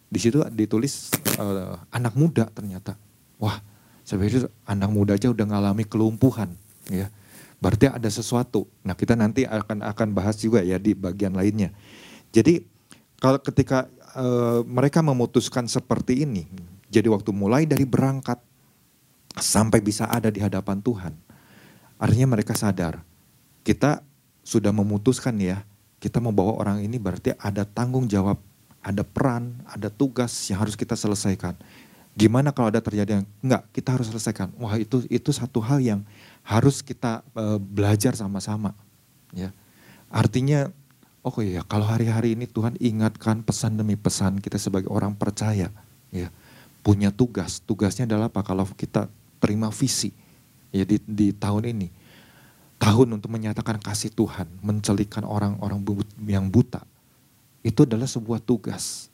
di 0.08 0.18
situ 0.20 0.40
ditulis 0.52 1.11
uh, 1.40 1.80
anak 1.90 2.14
muda 2.14 2.46
ternyata. 2.52 2.94
Wah, 3.40 3.61
sebenarnya 4.06 4.46
anak 4.64 4.90
muda 4.90 5.12
aja 5.16 5.28
udah 5.30 5.46
ngalami 5.49 5.84
kelumpuhan, 5.84 6.54
ya. 6.88 7.11
Berarti 7.58 7.88
ada 7.88 8.11
sesuatu. 8.12 8.68
Nah, 8.84 8.92
kita 8.92 9.16
nanti 9.16 9.49
akan 9.49 9.80
akan 9.80 10.08
bahas 10.12 10.37
juga 10.37 10.61
ya 10.61 10.76
di 10.76 10.92
bagian 10.92 11.32
lainnya. 11.32 11.73
Jadi 12.34 12.61
kalau 13.16 13.40
ketika 13.40 13.88
uh, 14.14 14.61
mereka 14.68 15.00
memutuskan 15.00 15.64
seperti 15.64 16.28
ini, 16.28 16.44
jadi 16.92 17.08
waktu 17.08 17.32
mulai 17.32 17.64
dari 17.64 17.88
berangkat 17.88 18.37
sampai 19.34 19.80
bisa 19.80 20.06
ada 20.06 20.28
di 20.28 20.44
hadapan 20.44 20.78
Tuhan, 20.84 21.12
artinya 21.96 22.37
mereka 22.37 22.52
sadar 22.52 23.00
kita 23.64 24.04
sudah 24.44 24.70
memutuskan 24.70 25.40
ya, 25.40 25.64
kita 25.99 26.20
membawa 26.20 26.61
orang 26.61 26.84
ini 26.84 27.00
berarti 27.00 27.32
ada 27.40 27.64
tanggung 27.64 28.04
jawab, 28.04 28.37
ada 28.85 29.00
peran, 29.00 29.57
ada 29.64 29.88
tugas 29.88 30.31
yang 30.53 30.61
harus 30.61 30.76
kita 30.76 30.93
selesaikan. 30.93 31.57
Gimana 32.14 32.53
kalau 32.53 32.69
ada 32.71 32.79
terjadi 32.79 33.19
yang 33.19 33.26
enggak, 33.43 33.64
kita 33.73 33.97
harus 33.97 34.07
selesaikan. 34.12 34.53
Wah, 34.61 34.76
itu 34.79 35.03
itu 35.09 35.33
satu 35.33 35.59
hal 35.64 35.81
yang 35.83 36.00
harus 36.45 36.85
kita 36.85 37.25
uh, 37.35 37.57
belajar 37.59 38.12
sama-sama, 38.14 38.76
ya. 39.33 39.50
Artinya 40.12 40.69
oh 41.25 41.35
iya, 41.41 41.64
kalau 41.64 41.88
hari-hari 41.88 42.37
ini 42.37 42.45
Tuhan 42.45 42.76
ingatkan 42.79 43.41
pesan 43.43 43.81
demi 43.81 43.97
pesan 43.97 44.38
kita 44.38 44.61
sebagai 44.61 44.93
orang 44.93 45.17
percaya, 45.17 45.73
ya. 46.12 46.29
Punya 46.85 47.09
tugas. 47.09 47.64
Tugasnya 47.64 48.05
adalah 48.05 48.29
apa? 48.29 48.45
Kalau 48.45 48.69
kita 48.76 49.09
terima 49.41 49.73
visi 49.73 50.12
ya 50.69 50.85
di, 50.85 51.00
di 51.03 51.33
tahun 51.33 51.73
ini. 51.73 51.88
Tahun 52.76 53.09
untuk 53.09 53.33
menyatakan 53.33 53.81
kasih 53.81 54.12
Tuhan, 54.12 54.45
mencelikan 54.61 55.25
orang-orang 55.25 55.81
yang 56.29 56.53
buta. 56.53 56.85
Itu 57.64 57.88
adalah 57.88 58.04
sebuah 58.04 58.44
tugas 58.44 59.09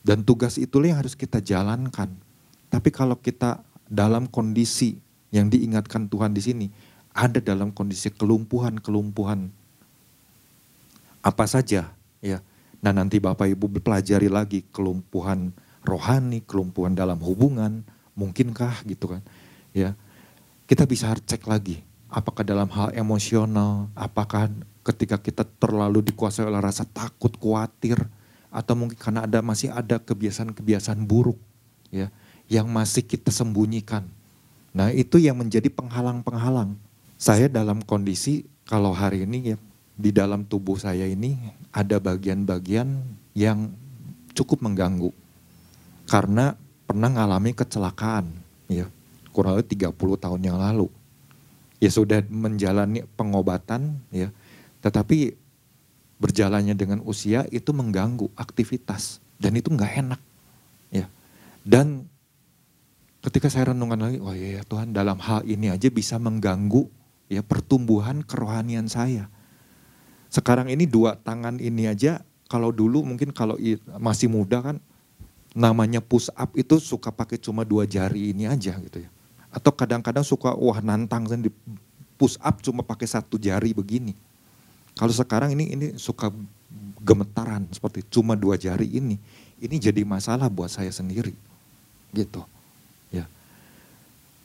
dan 0.00 0.24
tugas 0.24 0.56
itulah 0.56 0.90
yang 0.90 1.00
harus 1.04 1.12
kita 1.12 1.44
jalankan. 1.44 2.08
Tapi 2.72 2.88
kalau 2.88 3.20
kita 3.20 3.60
dalam 3.84 4.24
kondisi 4.30 4.96
yang 5.28 5.52
diingatkan 5.52 6.08
Tuhan 6.08 6.32
di 6.32 6.42
sini, 6.42 6.66
ada 7.12 7.38
dalam 7.38 7.74
kondisi 7.74 8.08
kelumpuhan-kelumpuhan 8.08 9.52
apa 11.20 11.44
saja 11.44 11.92
ya. 12.24 12.38
Nah 12.80 12.92
nanti 12.96 13.20
Bapak 13.20 13.44
Ibu 13.52 13.68
pelajari 13.84 14.32
lagi 14.32 14.64
kelumpuhan 14.72 15.52
rohani, 15.84 16.40
kelumpuhan 16.40 16.96
dalam 16.96 17.20
hubungan, 17.20 17.84
mungkinkah 18.16 18.88
gitu 18.88 19.18
kan. 19.18 19.22
Ya. 19.76 19.92
Kita 20.64 20.86
bisa 20.86 21.12
cek 21.12 21.44
lagi 21.44 21.82
apakah 22.08 22.46
dalam 22.46 22.70
hal 22.72 22.94
emosional, 22.96 23.90
apakah 23.92 24.48
ketika 24.86 25.20
kita 25.20 25.44
terlalu 25.58 26.00
dikuasai 26.12 26.46
oleh 26.46 26.60
rasa 26.60 26.88
takut, 26.88 27.32
khawatir, 27.36 28.00
atau 28.50 28.74
mungkin 28.74 28.98
karena 28.98 29.24
ada 29.24 29.38
masih 29.40 29.70
ada 29.70 30.02
kebiasaan-kebiasaan 30.02 31.06
buruk 31.06 31.38
ya 31.94 32.10
yang 32.50 32.66
masih 32.66 33.06
kita 33.06 33.30
sembunyikan. 33.30 34.02
Nah, 34.74 34.90
itu 34.90 35.22
yang 35.22 35.38
menjadi 35.38 35.70
penghalang-penghalang. 35.70 36.74
Saya 37.14 37.46
dalam 37.46 37.82
kondisi 37.86 38.46
kalau 38.66 38.90
hari 38.90 39.22
ini 39.22 39.54
ya 39.54 39.56
di 39.94 40.10
dalam 40.10 40.42
tubuh 40.42 40.78
saya 40.78 41.06
ini 41.06 41.38
ada 41.70 42.02
bagian-bagian 42.02 42.90
yang 43.38 43.70
cukup 44.34 44.66
mengganggu. 44.66 45.14
Karena 46.10 46.58
pernah 46.90 47.06
mengalami 47.06 47.54
kecelakaan 47.54 48.26
ya 48.66 48.90
kurang 49.30 49.54
lebih 49.58 49.78
30 49.78 49.94
tahun 50.26 50.40
yang 50.42 50.58
lalu. 50.58 50.90
Ya 51.78 51.90
sudah 51.90 52.18
menjalani 52.26 53.06
pengobatan 53.14 54.02
ya. 54.10 54.34
Tetapi 54.80 55.36
berjalannya 56.20 56.76
dengan 56.76 57.00
usia 57.04 57.48
itu 57.48 57.72
mengganggu 57.72 58.28
aktivitas 58.36 59.24
dan 59.40 59.56
itu 59.56 59.72
nggak 59.72 59.92
enak 60.04 60.20
ya. 60.92 61.08
Dan 61.64 62.04
ketika 63.24 63.48
saya 63.48 63.72
renungkan 63.72 64.00
lagi 64.00 64.18
oh 64.20 64.36
iya 64.36 64.60
ya 64.60 64.62
Tuhan 64.68 64.92
dalam 64.92 65.16
hal 65.20 65.44
ini 65.48 65.72
aja 65.72 65.88
bisa 65.88 66.20
mengganggu 66.20 66.88
ya 67.32 67.40
pertumbuhan 67.40 68.20
kerohanian 68.20 68.88
saya. 68.88 69.32
Sekarang 70.28 70.68
ini 70.68 70.84
dua 70.84 71.16
tangan 71.16 71.56
ini 71.56 71.88
aja 71.88 72.20
kalau 72.52 72.68
dulu 72.68 73.00
mungkin 73.00 73.32
kalau 73.32 73.56
masih 73.96 74.28
muda 74.28 74.60
kan 74.60 74.76
namanya 75.56 75.98
push 76.04 76.30
up 76.36 76.52
itu 76.54 76.78
suka 76.78 77.10
pakai 77.10 77.40
cuma 77.40 77.64
dua 77.64 77.88
jari 77.88 78.36
ini 78.36 78.44
aja 78.44 78.76
gitu 78.76 79.04
ya. 79.04 79.10
Atau 79.50 79.72
kadang-kadang 79.72 80.22
suka 80.22 80.52
wah 80.52 80.78
nantang 80.84 81.26
di 81.40 81.50
push 82.20 82.36
up 82.44 82.60
cuma 82.60 82.84
pakai 82.84 83.08
satu 83.08 83.40
jari 83.40 83.72
begini 83.72 84.29
kalau 85.00 85.16
sekarang 85.16 85.56
ini 85.56 85.72
ini 85.72 85.86
suka 85.96 86.28
gemetaran 87.00 87.64
seperti 87.72 88.04
cuma 88.12 88.36
dua 88.36 88.60
jari 88.60 88.84
ini, 88.84 89.16
ini 89.56 89.76
jadi 89.80 90.04
masalah 90.04 90.52
buat 90.52 90.68
saya 90.68 90.92
sendiri, 90.92 91.32
gitu. 92.12 92.44
Ya. 93.08 93.24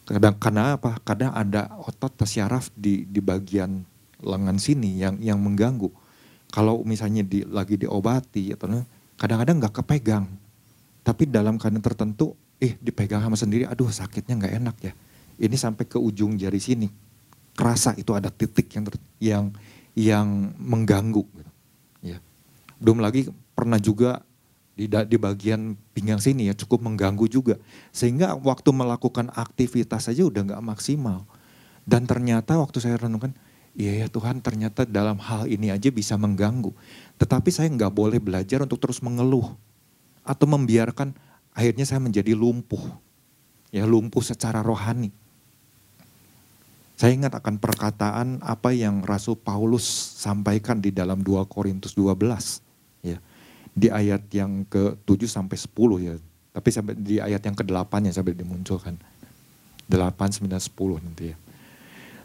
Kadang 0.08 0.40
karena 0.40 0.80
apa? 0.80 0.96
Kadang 1.04 1.36
ada 1.36 1.76
otot 1.84 2.16
tersyaraf 2.16 2.72
di 2.72 3.04
di 3.04 3.20
bagian 3.20 3.84
lengan 4.24 4.56
sini 4.56 4.96
yang 4.96 5.20
yang 5.20 5.44
mengganggu. 5.44 5.92
Kalau 6.56 6.80
misalnya 6.88 7.28
di, 7.28 7.44
lagi 7.44 7.76
diobati 7.76 8.56
atau 8.56 8.80
kadang-kadang 9.20 9.60
nggak 9.60 9.76
kepegang, 9.84 10.24
tapi 11.04 11.28
dalam 11.28 11.60
keadaan 11.60 11.84
tertentu, 11.84 12.32
eh 12.64 12.80
dipegang 12.80 13.20
sama 13.20 13.36
sendiri, 13.36 13.68
aduh 13.68 13.92
sakitnya 13.92 14.40
nggak 14.40 14.54
enak 14.64 14.76
ya. 14.80 14.94
Ini 15.36 15.56
sampai 15.60 15.84
ke 15.84 16.00
ujung 16.00 16.40
jari 16.40 16.64
sini, 16.64 16.88
kerasa 17.60 17.92
itu 18.00 18.16
ada 18.16 18.32
titik 18.32 18.72
yang 18.72 18.88
ter, 18.88 18.96
yang 19.20 19.46
yang 19.96 20.54
mengganggu. 20.60 21.24
Gitu. 21.24 21.52
Ya. 22.04 22.18
Belum 22.78 23.00
lagi 23.00 23.32
pernah 23.56 23.80
juga 23.80 24.22
di, 24.76 24.92
di 24.92 25.18
bagian 25.18 25.80
pinggang 25.96 26.20
sini 26.20 26.52
ya 26.52 26.54
cukup 26.54 26.84
mengganggu 26.84 27.26
juga. 27.32 27.56
Sehingga 27.96 28.36
waktu 28.36 28.70
melakukan 28.76 29.32
aktivitas 29.32 30.12
saja 30.12 30.28
udah 30.28 30.54
nggak 30.54 30.64
maksimal. 30.64 31.24
Dan 31.88 32.04
ternyata 32.06 32.60
waktu 32.60 32.84
saya 32.84 33.00
renungkan, 33.00 33.32
iya 33.72 34.06
ya 34.06 34.08
Tuhan 34.12 34.44
ternyata 34.44 34.84
dalam 34.84 35.16
hal 35.18 35.48
ini 35.48 35.72
aja 35.72 35.88
bisa 35.90 36.20
mengganggu. 36.20 36.76
Tetapi 37.16 37.50
saya 37.50 37.72
nggak 37.72 37.94
boleh 37.96 38.20
belajar 38.20 38.62
untuk 38.62 38.84
terus 38.84 39.00
mengeluh. 39.00 39.56
Atau 40.28 40.46
membiarkan 40.52 41.16
akhirnya 41.56 41.88
saya 41.88 42.04
menjadi 42.04 42.36
lumpuh. 42.36 42.84
Ya 43.72 43.88
lumpuh 43.88 44.24
secara 44.24 44.60
rohani 44.60 45.16
saya 46.96 47.12
ingat 47.12 47.36
akan 47.36 47.60
perkataan 47.60 48.40
apa 48.40 48.72
yang 48.72 49.04
Rasul 49.04 49.36
Paulus 49.36 49.84
sampaikan 50.16 50.80
di 50.80 50.96
dalam 50.96 51.20
2 51.20 51.44
Korintus 51.52 51.92
12 51.92 52.16
ya. 53.04 53.20
Di 53.76 53.92
ayat 53.92 54.24
yang 54.32 54.64
ke-7 54.72 55.28
sampai 55.28 55.60
10 55.60 56.08
ya. 56.08 56.16
Tapi 56.56 56.70
sampai 56.72 56.96
di 56.96 57.20
ayat 57.20 57.44
yang 57.44 57.52
ke-8 57.52 57.92
yang 58.00 58.16
sampai 58.16 58.32
dimunculkan. 58.32 58.96
8, 59.92 59.92
9, 59.92 60.48
10 60.48 61.04
nanti 61.04 61.36
ya. 61.36 61.38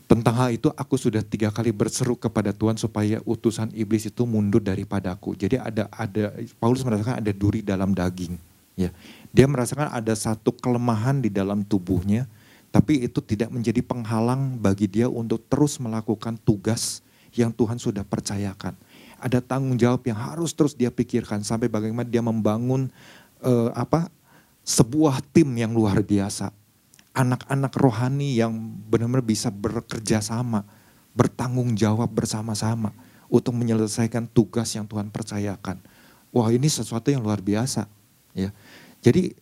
Tentang 0.07 0.35
hal 0.39 0.55
itu 0.55 0.71
aku 0.75 0.95
sudah 0.99 1.23
tiga 1.23 1.51
kali 1.51 1.75
berseru 1.75 2.15
kepada 2.15 2.55
Tuhan 2.55 2.79
supaya 2.79 3.23
utusan 3.27 3.75
iblis 3.75 4.07
itu 4.07 4.23
mundur 4.23 4.63
daripadaku. 4.63 5.35
Jadi 5.35 5.59
ada 5.59 5.87
ada 5.91 6.35
Paulus 6.59 6.83
merasakan 6.83 7.23
ada 7.23 7.31
duri 7.35 7.63
dalam 7.63 7.95
daging. 7.95 8.35
Ya, 8.75 8.91
dia 9.35 9.47
merasakan 9.51 9.91
ada 9.91 10.15
satu 10.15 10.55
kelemahan 10.55 11.23
di 11.23 11.31
dalam 11.31 11.63
tubuhnya 11.67 12.27
tapi 12.71 13.03
itu 13.03 13.19
tidak 13.19 13.51
menjadi 13.51 13.83
penghalang 13.83 14.59
bagi 14.59 14.87
dia 14.87 15.11
untuk 15.11 15.43
terus 15.51 15.83
melakukan 15.83 16.39
tugas 16.43 17.03
yang 17.35 17.51
Tuhan 17.51 17.79
sudah 17.79 18.07
percayakan. 18.07 18.79
Ada 19.21 19.43
tanggung 19.43 19.77
jawab 19.77 20.07
yang 20.07 20.19
harus 20.19 20.55
terus 20.55 20.73
dia 20.75 20.89
pikirkan 20.89 21.43
sampai 21.43 21.67
bagaimana 21.67 22.07
dia 22.07 22.23
membangun 22.23 22.89
uh, 23.43 23.71
apa 23.75 24.09
sebuah 24.63 25.21
tim 25.35 25.51
yang 25.59 25.75
luar 25.75 26.01
biasa. 26.01 26.55
Anak-anak 27.11 27.75
rohani 27.75 28.39
yang 28.39 28.55
benar-benar 28.87 29.27
bisa 29.27 29.51
bekerja 29.51 30.23
sama, 30.23 30.63
bertanggung 31.11 31.75
jawab 31.75 32.07
bersama-sama 32.07 32.95
untuk 33.27 33.51
menyelesaikan 33.59 34.31
tugas 34.31 34.71
yang 34.79 34.87
Tuhan 34.87 35.11
percayakan. 35.11 35.83
Wah, 36.31 36.49
ini 36.55 36.71
sesuatu 36.71 37.11
yang 37.11 37.19
luar 37.19 37.43
biasa, 37.43 37.91
ya. 38.31 38.55
Jadi 39.03 39.35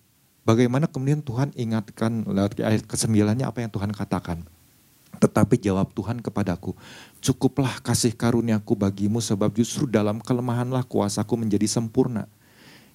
Bagaimana 0.49 0.89
kemudian 0.89 1.21
Tuhan 1.21 1.53
ingatkan 1.53 2.25
lewat 2.25 2.57
ayat 2.65 2.89
kesembilannya 2.89 3.45
apa 3.45 3.61
yang 3.61 3.69
Tuhan 3.69 3.93
katakan. 3.93 4.49
Tetapi 5.21 5.61
jawab 5.61 5.93
Tuhan 5.93 6.25
kepadaku, 6.25 6.73
cukuplah 7.21 7.85
kasih 7.85 8.17
karuniaku 8.17 8.73
bagimu 8.73 9.21
sebab 9.21 9.53
justru 9.53 9.85
dalam 9.85 10.25
kelemahanlah 10.25 10.89
kuasaku 10.89 11.37
menjadi 11.37 11.69
sempurna. 11.69 12.25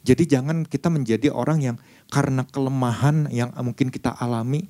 Jadi 0.02 0.26
jangan 0.26 0.66
kita 0.66 0.90
menjadi 0.90 1.30
orang 1.30 1.62
yang 1.62 1.78
karena 2.10 2.42
kelemahan 2.42 3.30
yang 3.30 3.54
mungkin 3.62 3.94
kita 3.94 4.18
alami, 4.18 4.66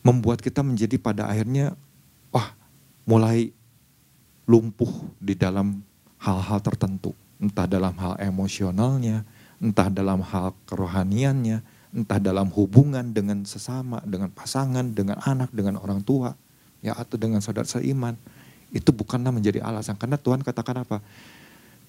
membuat 0.00 0.40
kita 0.40 0.64
menjadi 0.64 0.96
pada 0.96 1.28
akhirnya, 1.28 1.76
wah 2.32 2.56
mulai 3.04 3.52
lumpuh 4.48 5.12
di 5.20 5.36
dalam 5.36 5.84
hal-hal 6.16 6.56
tertentu. 6.64 7.12
Entah 7.36 7.68
dalam 7.68 7.92
hal 8.00 8.16
emosionalnya, 8.16 9.28
entah 9.60 9.92
dalam 9.92 10.24
hal 10.24 10.56
kerohaniannya, 10.64 11.71
entah 11.92 12.16
dalam 12.16 12.48
hubungan 12.56 13.12
dengan 13.12 13.44
sesama, 13.44 14.00
dengan 14.08 14.32
pasangan, 14.32 14.96
dengan 14.96 15.20
anak, 15.22 15.52
dengan 15.52 15.76
orang 15.76 16.00
tua, 16.00 16.32
ya 16.80 16.96
atau 16.96 17.20
dengan 17.20 17.44
saudara 17.44 17.68
seiman, 17.68 18.16
itu 18.72 18.88
bukanlah 18.90 19.28
menjadi 19.28 19.60
alasan 19.60 20.00
karena 20.00 20.16
Tuhan 20.16 20.40
katakan 20.40 20.82
apa? 20.82 21.04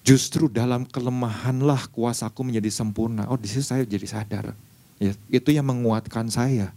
Justru 0.04 0.52
dalam 0.52 0.84
kelemahanlah 0.84 1.88
kuasaku 1.88 2.44
menjadi 2.44 2.68
sempurna. 2.68 3.24
Oh, 3.32 3.40
di 3.40 3.48
situ 3.48 3.64
saya 3.64 3.88
jadi 3.88 4.04
sadar. 4.04 4.52
Ya, 5.00 5.16
itu 5.32 5.48
yang 5.48 5.64
menguatkan 5.64 6.28
saya 6.28 6.76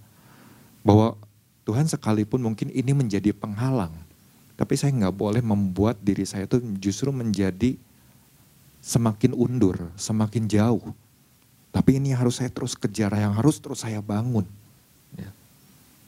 bahwa 0.80 1.20
Tuhan 1.68 1.84
sekalipun 1.92 2.40
mungkin 2.40 2.72
ini 2.72 2.96
menjadi 2.96 3.36
penghalang, 3.36 3.92
tapi 4.56 4.80
saya 4.80 4.96
nggak 4.96 5.16
boleh 5.20 5.44
membuat 5.44 6.00
diri 6.00 6.24
saya 6.24 6.48
itu 6.48 6.64
justru 6.80 7.12
menjadi 7.12 7.76
semakin 8.80 9.36
undur, 9.36 9.92
semakin 10.00 10.48
jauh. 10.48 10.96
Tapi 11.78 12.02
ini 12.02 12.10
harus 12.10 12.42
saya 12.42 12.50
terus 12.50 12.74
kejar, 12.74 13.14
yang 13.14 13.38
harus 13.38 13.62
terus 13.62 13.86
saya 13.86 14.02
bangun. 14.02 14.50
Ya. 15.14 15.30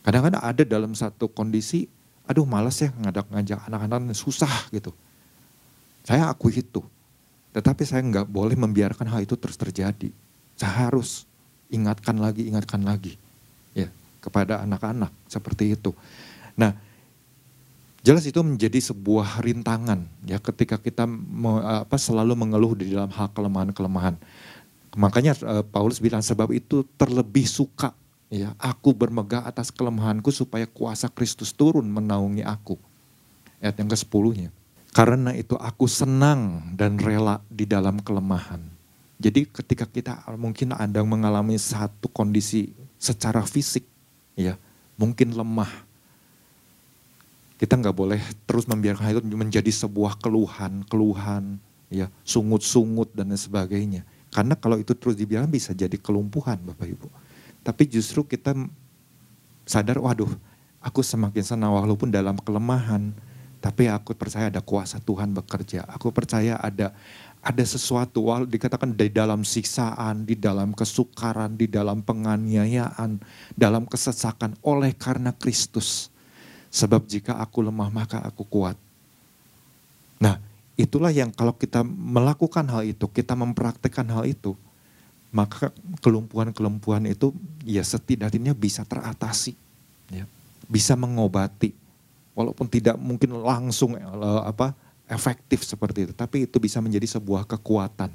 Kadang-kadang 0.02 0.42
ada 0.42 0.64
dalam 0.66 0.98
satu 0.98 1.30
kondisi, 1.30 1.86
aduh 2.26 2.42
malas 2.42 2.82
ya 2.82 2.90
ngajak-ngajak 2.90 3.70
anak-anak 3.70 4.18
susah 4.18 4.50
gitu. 4.74 4.90
Saya 6.02 6.26
akui 6.26 6.58
itu. 6.58 6.82
Tetapi 7.54 7.86
saya 7.86 8.02
nggak 8.02 8.26
boleh 8.26 8.58
membiarkan 8.58 9.14
hal 9.14 9.22
itu 9.22 9.38
terus 9.38 9.62
terjadi. 9.62 10.10
Saya 10.58 10.90
harus 10.90 11.30
ingatkan 11.70 12.18
lagi, 12.18 12.50
ingatkan 12.50 12.82
lagi. 12.82 13.22
Ya, 13.78 13.94
kepada 14.26 14.66
anak-anak 14.66 15.14
seperti 15.30 15.78
itu. 15.78 15.94
Nah, 16.58 16.74
jelas 18.02 18.26
itu 18.26 18.42
menjadi 18.42 18.90
sebuah 18.90 19.38
rintangan 19.46 20.02
ya 20.26 20.42
ketika 20.42 20.82
kita 20.82 21.06
me, 21.06 21.62
apa 21.62 21.94
selalu 22.02 22.34
mengeluh 22.34 22.74
di 22.74 22.90
dalam 22.90 23.14
hal 23.14 23.30
kelemahan-kelemahan. 23.38 24.18
Makanya 24.98 25.38
uh, 25.46 25.66
Paulus 25.66 26.02
bilang 26.02 26.24
sebab 26.24 26.50
itu 26.54 26.82
terlebih 26.98 27.46
suka 27.46 27.94
ya 28.30 28.54
aku 28.62 28.94
bermegah 28.94 29.42
atas 29.42 29.74
kelemahanku 29.74 30.30
supaya 30.30 30.70
kuasa 30.70 31.10
Kristus 31.10 31.50
turun 31.54 31.90
menaungi 31.90 32.46
aku. 32.46 32.78
Ayat 33.60 33.76
yang 33.76 33.90
ke-10-nya. 33.92 34.50
Karena 34.96 35.36
itu 35.36 35.54
aku 35.60 35.86
senang 35.86 36.74
dan 36.74 36.98
rela 36.98 37.44
di 37.52 37.68
dalam 37.68 38.02
kelemahan. 38.02 38.64
Jadi 39.20 39.46
ketika 39.52 39.84
kita 39.84 40.14
mungkin 40.40 40.72
ada 40.72 41.04
mengalami 41.04 41.60
satu 41.60 42.08
kondisi 42.08 42.72
secara 42.96 43.44
fisik 43.44 43.84
ya, 44.40 44.56
mungkin 44.96 45.36
lemah, 45.36 45.70
kita 47.60 47.76
nggak 47.76 47.96
boleh 47.96 48.22
terus 48.48 48.64
membiarkan 48.64 49.20
itu 49.20 49.22
menjadi 49.36 49.68
sebuah 49.68 50.16
keluhan, 50.24 50.88
keluhan, 50.88 51.60
ya, 51.92 52.08
sungut-sungut 52.24 53.12
dan 53.12 53.36
sebagainya. 53.36 54.08
Karena 54.30 54.54
kalau 54.54 54.78
itu 54.78 54.94
terus 54.94 55.18
dibiarkan 55.18 55.50
bisa 55.50 55.74
jadi 55.74 55.98
kelumpuhan 55.98 56.62
Bapak 56.62 56.86
Ibu. 56.86 57.08
Tapi 57.66 57.84
justru 57.90 58.24
kita 58.26 58.54
sadar, 59.66 59.98
waduh, 59.98 60.30
aku 60.80 61.02
semakin 61.02 61.44
senang 61.44 61.74
walaupun 61.74 62.14
dalam 62.14 62.38
kelemahan, 62.38 63.12
tapi 63.60 63.90
aku 63.90 64.14
percaya 64.14 64.54
ada 64.54 64.62
kuasa 64.62 65.02
Tuhan 65.02 65.34
bekerja. 65.34 65.84
Aku 65.90 66.14
percaya 66.14 66.62
ada 66.62 66.94
ada 67.40 67.64
sesuatu, 67.64 68.28
wal 68.28 68.44
dikatakan 68.46 68.94
di 68.94 69.08
dalam 69.10 69.48
siksaan, 69.48 70.28
di 70.28 70.36
dalam 70.36 70.76
kesukaran, 70.76 71.56
di 71.56 71.72
dalam 71.72 72.04
penganiayaan, 72.04 73.18
dalam 73.56 73.88
kesesakan 73.88 74.60
oleh 74.62 74.92
karena 74.92 75.32
Kristus 75.32 76.12
Sebab 76.70 77.10
jika 77.10 77.34
aku 77.42 77.66
lemah 77.66 77.90
maka 77.90 78.22
aku 78.22 78.46
kuat. 78.46 78.78
Nah 80.22 80.38
itulah 80.80 81.12
yang 81.12 81.36
kalau 81.36 81.52
kita 81.52 81.84
melakukan 81.84 82.64
hal 82.72 82.88
itu, 82.88 83.04
kita 83.12 83.36
mempraktekkan 83.36 84.08
hal 84.08 84.24
itu, 84.24 84.56
maka 85.30 85.76
kelumpuhan-kelumpuhan 86.00 87.04
itu 87.12 87.36
ya 87.68 87.84
setidaknya 87.84 88.56
bisa 88.56 88.88
teratasi. 88.88 89.60
Ya. 90.08 90.24
Bisa 90.72 90.96
mengobati. 90.96 91.76
Walaupun 92.32 92.72
tidak 92.72 92.96
mungkin 92.96 93.36
langsung 93.44 94.00
uh, 94.00 94.48
apa 94.48 94.72
efektif 95.12 95.68
seperti 95.68 96.08
itu. 96.08 96.14
Tapi 96.16 96.48
itu 96.48 96.56
bisa 96.58 96.80
menjadi 96.80 97.20
sebuah 97.20 97.44
kekuatan. 97.44 98.10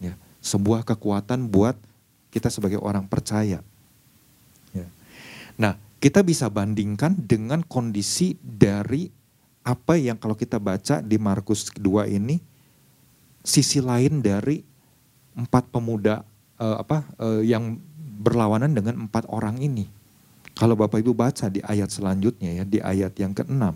Ya. 0.00 0.16
Sebuah 0.40 0.88
kekuatan 0.88 1.44
buat 1.46 1.76
kita 2.32 2.48
sebagai 2.48 2.80
orang 2.80 3.04
percaya. 3.04 3.60
Ya. 4.72 4.88
Nah 5.60 5.76
kita 6.02 6.24
bisa 6.24 6.48
bandingkan 6.48 7.14
dengan 7.14 7.62
kondisi 7.62 8.34
dari 8.42 9.21
apa 9.62 9.94
yang 9.98 10.18
kalau 10.18 10.34
kita 10.34 10.58
baca 10.58 10.98
di 10.98 11.16
Markus 11.18 11.70
kedua 11.70 12.06
ini 12.10 12.42
sisi 13.42 13.82
lain 13.82 14.22
dari 14.22 14.62
empat 15.34 15.70
pemuda 15.70 16.22
uh, 16.58 16.82
apa 16.82 17.06
uh, 17.18 17.42
yang 17.42 17.78
berlawanan 18.22 18.70
dengan 18.70 19.06
empat 19.08 19.26
orang 19.30 19.58
ini. 19.58 19.90
Kalau 20.52 20.76
Bapak 20.76 21.00
Ibu 21.00 21.16
baca 21.16 21.48
di 21.48 21.64
ayat 21.64 21.88
selanjutnya 21.88 22.62
ya, 22.62 22.64
di 22.68 22.78
ayat 22.78 23.16
yang 23.16 23.32
keenam. 23.32 23.74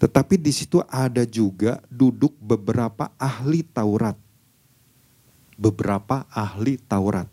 Tetapi 0.00 0.40
di 0.40 0.48
situ 0.48 0.80
ada 0.88 1.28
juga 1.28 1.76
duduk 1.92 2.32
beberapa 2.40 3.12
ahli 3.20 3.60
Taurat. 3.60 4.16
Beberapa 5.60 6.24
ahli 6.32 6.80
Taurat. 6.80 7.28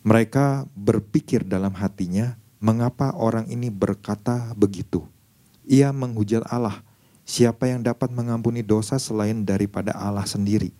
Mereka 0.00 0.64
berpikir 0.72 1.44
dalam 1.44 1.76
hatinya, 1.76 2.40
Mengapa 2.64 3.12
orang 3.12 3.44
ini 3.52 3.68
berkata 3.68 4.56
begitu? 4.56 5.04
Ia 5.64 5.90
menghujat 5.90 6.44
Allah. 6.48 6.84
Siapa 7.24 7.64
yang 7.68 7.80
dapat 7.80 8.12
mengampuni 8.12 8.60
dosa 8.60 9.00
selain 9.00 9.44
daripada 9.44 9.96
Allah 9.96 10.28
sendiri? 10.28 10.72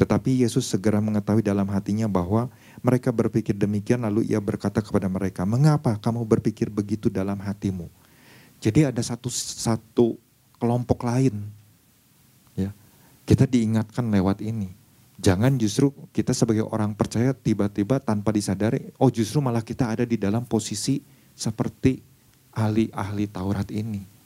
Tetapi 0.00 0.40
Yesus 0.40 0.64
segera 0.64 0.96
mengetahui 0.96 1.44
dalam 1.44 1.68
hatinya 1.68 2.08
bahwa 2.08 2.48
mereka 2.80 3.12
berpikir 3.12 3.52
demikian 3.52 4.00
lalu 4.00 4.32
ia 4.32 4.40
berkata 4.40 4.80
kepada 4.80 5.12
mereka, 5.12 5.44
"Mengapa 5.44 6.00
kamu 6.00 6.24
berpikir 6.24 6.72
begitu 6.72 7.12
dalam 7.12 7.36
hatimu?" 7.36 7.84
Jadi 8.64 8.88
ada 8.88 9.00
satu 9.04 9.28
satu 9.28 10.16
kelompok 10.56 11.04
lain. 11.04 11.36
Ya. 12.56 12.72
Kita 13.28 13.44
diingatkan 13.44 14.08
lewat 14.08 14.40
ini. 14.40 14.72
Jangan 15.20 15.60
justru 15.60 15.92
kita 16.16 16.32
sebagai 16.32 16.64
orang 16.64 16.96
percaya 16.96 17.36
tiba-tiba 17.36 18.00
tanpa 18.00 18.32
disadari, 18.32 18.88
oh 18.96 19.12
justru 19.12 19.44
malah 19.44 19.60
kita 19.60 19.92
ada 19.92 20.08
di 20.08 20.16
dalam 20.16 20.48
posisi 20.48 21.04
seperti 21.36 22.00
ahli-ahli 22.56 23.28
Taurat 23.28 23.68
ini. 23.68 24.19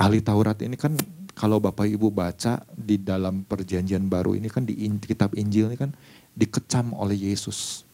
Ahli 0.00 0.24
Taurat 0.24 0.56
ini 0.64 0.80
kan 0.80 0.96
kalau 1.36 1.60
Bapak 1.60 1.84
Ibu 1.84 2.08
baca 2.08 2.64
di 2.72 2.96
dalam 2.96 3.44
perjanjian 3.44 4.08
baru 4.08 4.32
ini 4.32 4.48
kan 4.48 4.64
di 4.64 4.72
kitab 5.04 5.36
Injil 5.36 5.68
ini 5.68 5.76
kan 5.76 5.92
dikecam 6.32 6.96
oleh 6.96 7.28
Yesus. 7.28 7.84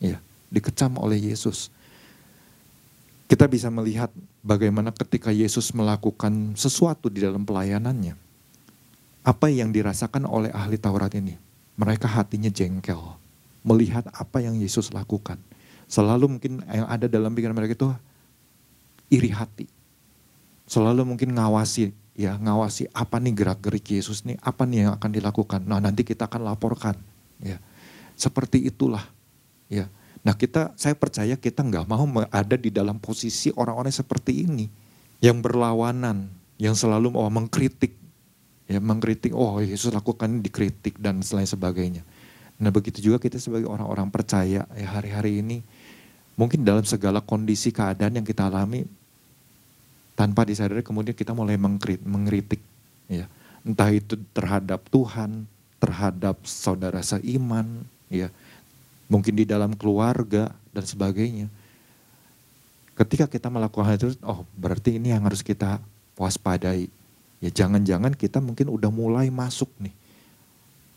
Ya, 0.00 0.16
dikecam 0.48 0.96
oleh 0.96 1.20
Yesus. 1.20 1.68
Kita 3.28 3.44
bisa 3.48 3.68
melihat 3.68 4.08
bagaimana 4.40 4.92
ketika 4.96 5.28
Yesus 5.28 5.76
melakukan 5.76 6.56
sesuatu 6.56 7.12
di 7.12 7.20
dalam 7.20 7.44
pelayanannya. 7.44 8.16
Apa 9.22 9.52
yang 9.52 9.70
dirasakan 9.70 10.24
oleh 10.24 10.50
ahli 10.50 10.80
Taurat 10.80 11.12
ini? 11.12 11.36
Mereka 11.76 12.08
hatinya 12.08 12.48
jengkel 12.48 12.98
melihat 13.62 14.08
apa 14.10 14.42
yang 14.42 14.58
Yesus 14.58 14.90
lakukan 14.90 15.38
Selalu 15.92 16.24
mungkin 16.24 16.64
yang 16.64 16.88
ada 16.88 17.04
dalam 17.04 17.36
pikiran 17.36 17.52
mereka 17.52 17.76
itu 17.76 17.88
iri 19.12 19.28
hati. 19.28 19.68
Selalu 20.72 21.04
mungkin 21.04 21.36
ngawasi 21.36 21.92
ya, 22.16 22.40
ngawasi 22.40 22.88
apa 22.96 23.20
nih 23.20 23.36
gerak-gerik 23.36 23.92
Yesus 23.92 24.24
nih, 24.24 24.40
apa 24.40 24.64
nih 24.64 24.88
yang 24.88 24.96
akan 24.96 25.10
dilakukan. 25.12 25.60
Nah, 25.68 25.84
nanti 25.84 26.00
kita 26.00 26.24
akan 26.24 26.48
laporkan 26.48 26.96
ya. 27.44 27.60
Seperti 28.16 28.64
itulah 28.64 29.04
ya. 29.68 29.84
Nah, 30.24 30.32
kita 30.32 30.72
saya 30.80 30.96
percaya 30.96 31.36
kita 31.36 31.60
nggak 31.60 31.84
mau 31.84 32.08
ada 32.32 32.56
di 32.56 32.72
dalam 32.72 32.96
posisi 32.96 33.52
orang-orang 33.52 33.92
seperti 33.92 34.48
ini 34.48 34.64
yang 35.20 35.44
berlawanan, 35.44 36.32
yang 36.56 36.72
selalu 36.72 37.20
mau 37.20 37.28
mengkritik 37.28 38.00
ya 38.64 38.80
mengkritik 38.80 39.36
oh 39.36 39.60
Yesus 39.60 39.92
lakukan 39.92 40.40
dikritik 40.40 40.96
dan 40.96 41.20
selain 41.20 41.44
sebagainya. 41.44 42.00
Nah 42.56 42.72
begitu 42.72 43.04
juga 43.04 43.20
kita 43.20 43.36
sebagai 43.36 43.68
orang-orang 43.68 44.08
percaya 44.08 44.64
ya 44.64 44.88
hari-hari 44.88 45.44
ini 45.44 45.60
Mungkin 46.32 46.64
dalam 46.64 46.84
segala 46.88 47.20
kondisi 47.20 47.68
keadaan 47.74 48.16
yang 48.16 48.24
kita 48.24 48.48
alami 48.48 48.88
tanpa 50.12 50.44
disadari 50.44 50.84
kemudian 50.84 51.16
kita 51.16 51.32
mulai 51.32 51.56
mengkritik 51.56 52.60
ya. 53.08 53.26
Entah 53.62 53.90
itu 53.94 54.18
terhadap 54.34 54.82
Tuhan, 54.90 55.46
terhadap 55.78 56.42
saudara 56.42 56.98
seiman, 57.02 57.86
ya. 58.10 58.26
Mungkin 59.06 59.38
di 59.38 59.44
dalam 59.46 59.76
keluarga 59.78 60.50
dan 60.74 60.82
sebagainya. 60.82 61.46
Ketika 62.96 63.30
kita 63.30 63.52
melakukan 63.52 63.86
hal 63.86 63.96
itu, 64.00 64.18
oh 64.24 64.42
berarti 64.58 64.98
ini 64.98 65.14
yang 65.14 65.22
harus 65.28 65.44
kita 65.44 65.78
waspadai. 66.18 66.90
Ya 67.42 67.50
jangan-jangan 67.50 68.14
kita 68.14 68.38
mungkin 68.42 68.70
udah 68.70 68.90
mulai 68.90 69.30
masuk 69.30 69.70
nih. 69.78 69.94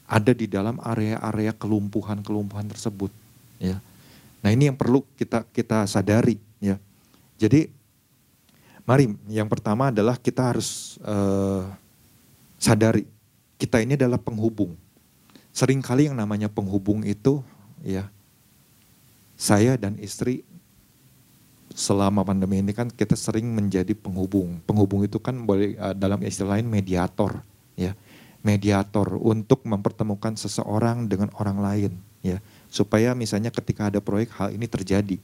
Ada 0.06 0.38
di 0.38 0.46
dalam 0.46 0.78
area-area 0.82 1.54
kelumpuhan-kelumpuhan 1.58 2.70
tersebut. 2.70 3.10
Ya 3.58 3.82
Nah 4.46 4.54
ini 4.54 4.70
yang 4.70 4.78
perlu 4.78 5.02
kita 5.18 5.42
kita 5.50 5.90
sadari 5.90 6.38
ya. 6.62 6.78
Jadi 7.42 7.66
mari 8.86 9.12
yang 9.28 9.50
pertama 9.50 9.90
adalah 9.90 10.16
kita 10.16 10.54
harus 10.54 11.02
uh, 11.02 11.66
sadari 12.62 13.10
kita 13.58 13.82
ini 13.82 13.98
adalah 13.98 14.22
penghubung. 14.22 14.78
Seringkali 15.56 16.12
yang 16.12 16.18
namanya 16.20 16.52
penghubung 16.52 17.02
itu 17.08 17.40
ya 17.82 18.12
saya 19.36 19.76
dan 19.76 19.96
istri 20.00 20.44
selama 21.76 22.24
pandemi 22.24 22.64
ini 22.64 22.72
kan 22.72 22.88
kita 22.88 23.18
sering 23.20 23.52
menjadi 23.52 23.92
penghubung. 23.98 24.64
Penghubung 24.64 25.04
itu 25.04 25.20
kan 25.20 25.44
boleh 25.44 25.76
uh, 25.76 25.96
dalam 25.96 26.24
istilah 26.24 26.60
lain 26.60 26.68
mediator 26.68 27.44
ya. 27.76 27.98
Mediator 28.46 29.18
untuk 29.18 29.66
mempertemukan 29.66 30.38
seseorang 30.38 31.10
dengan 31.10 31.34
orang 31.42 31.58
lain 31.58 31.92
ya 32.22 32.38
supaya 32.70 33.18
misalnya 33.18 33.50
ketika 33.50 33.90
ada 33.90 33.98
proyek 33.98 34.30
hal 34.38 34.54
ini 34.54 34.70
terjadi. 34.70 35.18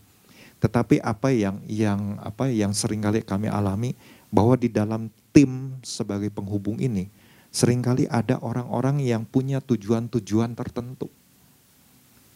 Tetapi 0.62 1.02
apa 1.02 1.34
yang 1.34 1.58
yang 1.66 2.22
apa 2.22 2.48
yang 2.54 2.72
sering 2.72 3.02
kali 3.02 3.26
kami 3.26 3.50
alami 3.50 3.98
bahwa 4.30 4.54
di 4.54 4.70
dalam 4.70 5.10
tim 5.34 5.76
sebagai 5.82 6.30
penghubung 6.30 6.78
ini 6.78 7.10
sering 7.52 7.84
kali 7.84 8.08
ada 8.08 8.40
orang-orang 8.40 9.04
yang 9.04 9.26
punya 9.28 9.60
tujuan-tujuan 9.60 10.54
tertentu. 10.56 11.10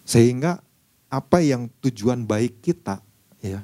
Sehingga 0.03 0.59
apa 1.07 1.39
yang 1.39 1.69
tujuan 1.85 2.25
baik 2.25 2.65
kita 2.65 2.99
ya 3.39 3.61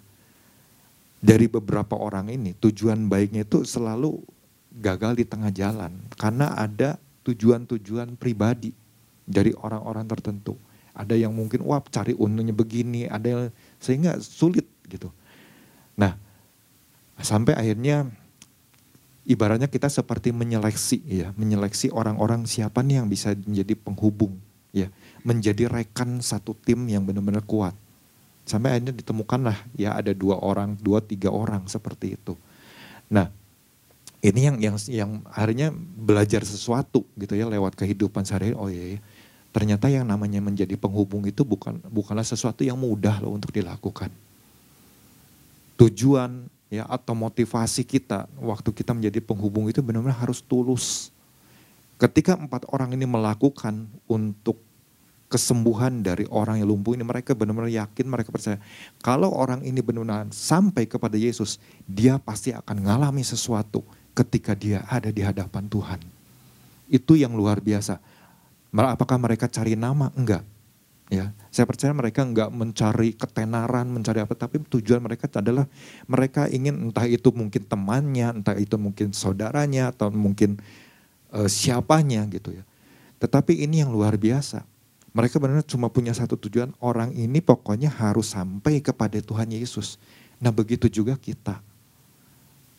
dari 1.21 1.49
beberapa 1.49 1.97
orang 1.97 2.29
ini 2.29 2.53
tujuan 2.57 3.09
baiknya 3.09 3.43
itu 3.43 3.65
selalu 3.65 4.21
gagal 4.71 5.19
di 5.19 5.25
tengah 5.27 5.51
jalan 5.51 5.91
karena 6.15 6.55
ada 6.55 6.95
tujuan-tujuan 7.27 8.17
pribadi 8.17 8.73
dari 9.27 9.53
orang-orang 9.53 10.05
tertentu. 10.09 10.57
Ada 10.91 11.15
yang 11.15 11.31
mungkin 11.31 11.63
wah 11.63 11.79
cari 11.87 12.11
untungnya 12.15 12.51
begini, 12.51 13.07
ada 13.07 13.27
yang 13.27 13.41
sehingga 13.79 14.19
sulit 14.19 14.67
gitu. 14.87 15.07
Nah, 15.95 16.15
sampai 17.19 17.55
akhirnya 17.55 18.11
ibaratnya 19.23 19.71
kita 19.71 19.87
seperti 19.87 20.35
menyeleksi 20.35 20.99
ya, 21.07 21.31
menyeleksi 21.39 21.91
orang-orang 21.93 22.43
siapa 22.43 22.83
nih 22.83 23.03
yang 23.03 23.07
bisa 23.07 23.31
menjadi 23.33 23.73
penghubung 23.79 24.35
ya, 24.75 24.91
menjadi 25.23 25.71
rekan 25.71 26.19
satu 26.19 26.51
tim 26.53 26.83
yang 26.91 27.07
benar-benar 27.07 27.43
kuat. 27.47 27.75
Sampai 28.43 28.75
akhirnya 28.75 28.91
ditemukanlah 28.91 29.57
ya 29.77 29.95
ada 29.95 30.11
dua 30.11 30.41
orang, 30.41 30.75
dua 30.75 30.99
tiga 30.99 31.31
orang 31.31 31.69
seperti 31.71 32.19
itu. 32.19 32.35
Nah, 33.07 33.31
ini 34.21 34.41
yang 34.49 34.57
yang 34.61 34.75
yang 34.89 35.11
akhirnya 35.29 35.73
belajar 35.97 36.45
sesuatu 36.45 37.05
gitu 37.17 37.33
ya 37.33 37.49
lewat 37.49 37.73
kehidupan 37.73 38.21
sehari 38.21 38.53
oh 38.53 38.69
iya, 38.69 38.97
iya 38.97 38.99
ternyata 39.51 39.91
yang 39.91 40.07
namanya 40.07 40.39
menjadi 40.39 40.73
penghubung 40.79 41.27
itu 41.27 41.43
bukan 41.43 41.79
bukanlah 41.91 42.23
sesuatu 42.23 42.63
yang 42.63 42.79
mudah 42.79 43.19
loh 43.19 43.35
untuk 43.35 43.51
dilakukan 43.51 44.11
tujuan 45.81 46.45
ya 46.69 46.85
atau 46.85 47.17
motivasi 47.17 47.81
kita 47.81 48.29
waktu 48.37 48.69
kita 48.69 48.93
menjadi 48.93 49.17
penghubung 49.17 49.65
itu 49.65 49.81
benar-benar 49.81 50.21
harus 50.21 50.45
tulus. 50.45 51.09
Ketika 51.97 52.37
empat 52.37 52.69
orang 52.69 52.93
ini 52.93 53.05
melakukan 53.09 53.89
untuk 54.05 54.61
kesembuhan 55.25 56.05
dari 56.05 56.27
orang 56.29 56.61
yang 56.61 56.69
lumpuh 56.69 56.93
ini 56.93 57.07
mereka 57.07 57.31
benar-benar 57.33 57.71
yakin 57.71 58.03
mereka 58.03 58.35
percaya 58.35 58.59
kalau 58.99 59.31
orang 59.31 59.63
ini 59.63 59.79
benar-benar 59.79 60.27
sampai 60.27 60.83
kepada 60.83 61.15
Yesus 61.15 61.55
dia 61.87 62.19
pasti 62.19 62.51
akan 62.51 62.83
mengalami 62.83 63.23
sesuatu 63.23 63.79
ketika 64.11 64.51
dia 64.53 64.85
ada 64.85 65.09
di 65.09 65.23
hadapan 65.23 65.65
Tuhan. 65.65 65.99
Itu 66.91 67.15
yang 67.15 67.33
luar 67.33 67.63
biasa. 67.63 67.97
Apakah 68.71 69.19
mereka 69.19 69.51
cari 69.51 69.75
nama? 69.75 70.09
Enggak. 70.15 70.47
Ya, 71.11 71.35
saya 71.51 71.67
percaya 71.67 71.91
mereka 71.91 72.23
enggak 72.23 72.47
mencari 72.55 73.11
ketenaran, 73.11 73.91
mencari 73.91 74.23
apa, 74.23 74.31
tapi 74.31 74.63
tujuan 74.63 75.03
mereka 75.03 75.27
adalah 75.35 75.67
mereka 76.07 76.47
ingin 76.47 76.87
entah 76.87 77.03
itu 77.03 77.35
mungkin 77.35 77.67
temannya, 77.67 78.39
entah 78.39 78.55
itu 78.55 78.79
mungkin 78.79 79.11
saudaranya 79.11 79.91
atau 79.91 80.07
mungkin 80.07 80.55
uh, 81.35 81.51
siapanya 81.51 82.23
gitu 82.31 82.55
ya. 82.55 82.63
Tetapi 83.19 83.59
ini 83.59 83.83
yang 83.83 83.91
luar 83.91 84.15
biasa. 84.15 84.63
Mereka 85.11 85.43
benar 85.43 85.67
cuma 85.67 85.91
punya 85.91 86.15
satu 86.15 86.39
tujuan, 86.39 86.71
orang 86.79 87.11
ini 87.11 87.43
pokoknya 87.43 87.91
harus 87.91 88.31
sampai 88.31 88.79
kepada 88.79 89.19
Tuhan 89.19 89.51
Yesus. 89.51 89.99
Nah, 90.39 90.55
begitu 90.55 90.87
juga 90.87 91.19
kita. 91.19 91.59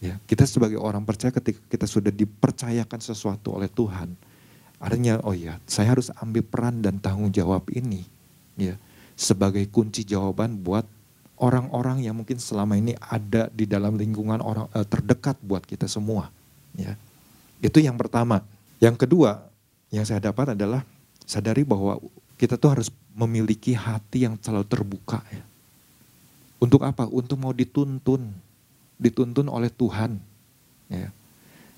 Ya, 0.00 0.16
kita 0.24 0.48
sebagai 0.48 0.80
orang 0.80 1.04
percaya 1.04 1.28
ketika 1.28 1.60
kita 1.68 1.84
sudah 1.84 2.08
dipercayakan 2.08 3.00
sesuatu 3.04 3.60
oleh 3.60 3.68
Tuhan, 3.68 4.16
artinya 4.82 5.22
oh 5.22 5.32
ya, 5.32 5.62
saya 5.70 5.94
harus 5.94 6.10
ambil 6.18 6.42
peran 6.42 6.82
dan 6.82 6.98
tanggung 6.98 7.30
jawab 7.30 7.70
ini 7.70 8.02
ya 8.58 8.74
sebagai 9.14 9.62
kunci 9.70 10.02
jawaban 10.02 10.58
buat 10.58 10.82
orang-orang 11.38 12.02
yang 12.02 12.18
mungkin 12.18 12.42
selama 12.42 12.74
ini 12.74 12.98
ada 12.98 13.46
di 13.54 13.66
dalam 13.66 13.94
lingkungan 13.94 14.42
orang 14.42 14.66
eh, 14.74 14.86
terdekat 14.86 15.38
buat 15.42 15.62
kita 15.62 15.86
semua 15.86 16.28
ya. 16.74 16.98
Itu 17.62 17.78
yang 17.78 17.94
pertama. 17.94 18.42
Yang 18.82 19.06
kedua 19.06 19.46
yang 19.94 20.02
saya 20.02 20.18
dapat 20.18 20.58
adalah 20.58 20.82
sadari 21.22 21.62
bahwa 21.62 22.02
kita 22.34 22.58
tuh 22.58 22.74
harus 22.74 22.88
memiliki 23.14 23.70
hati 23.78 24.26
yang 24.26 24.34
selalu 24.42 24.66
terbuka 24.66 25.22
ya. 25.30 25.44
Untuk 26.58 26.82
apa? 26.82 27.06
Untuk 27.06 27.38
mau 27.38 27.54
dituntun 27.54 28.26
dituntun 28.98 29.46
oleh 29.46 29.70
Tuhan 29.70 30.18
ya. 30.90 31.10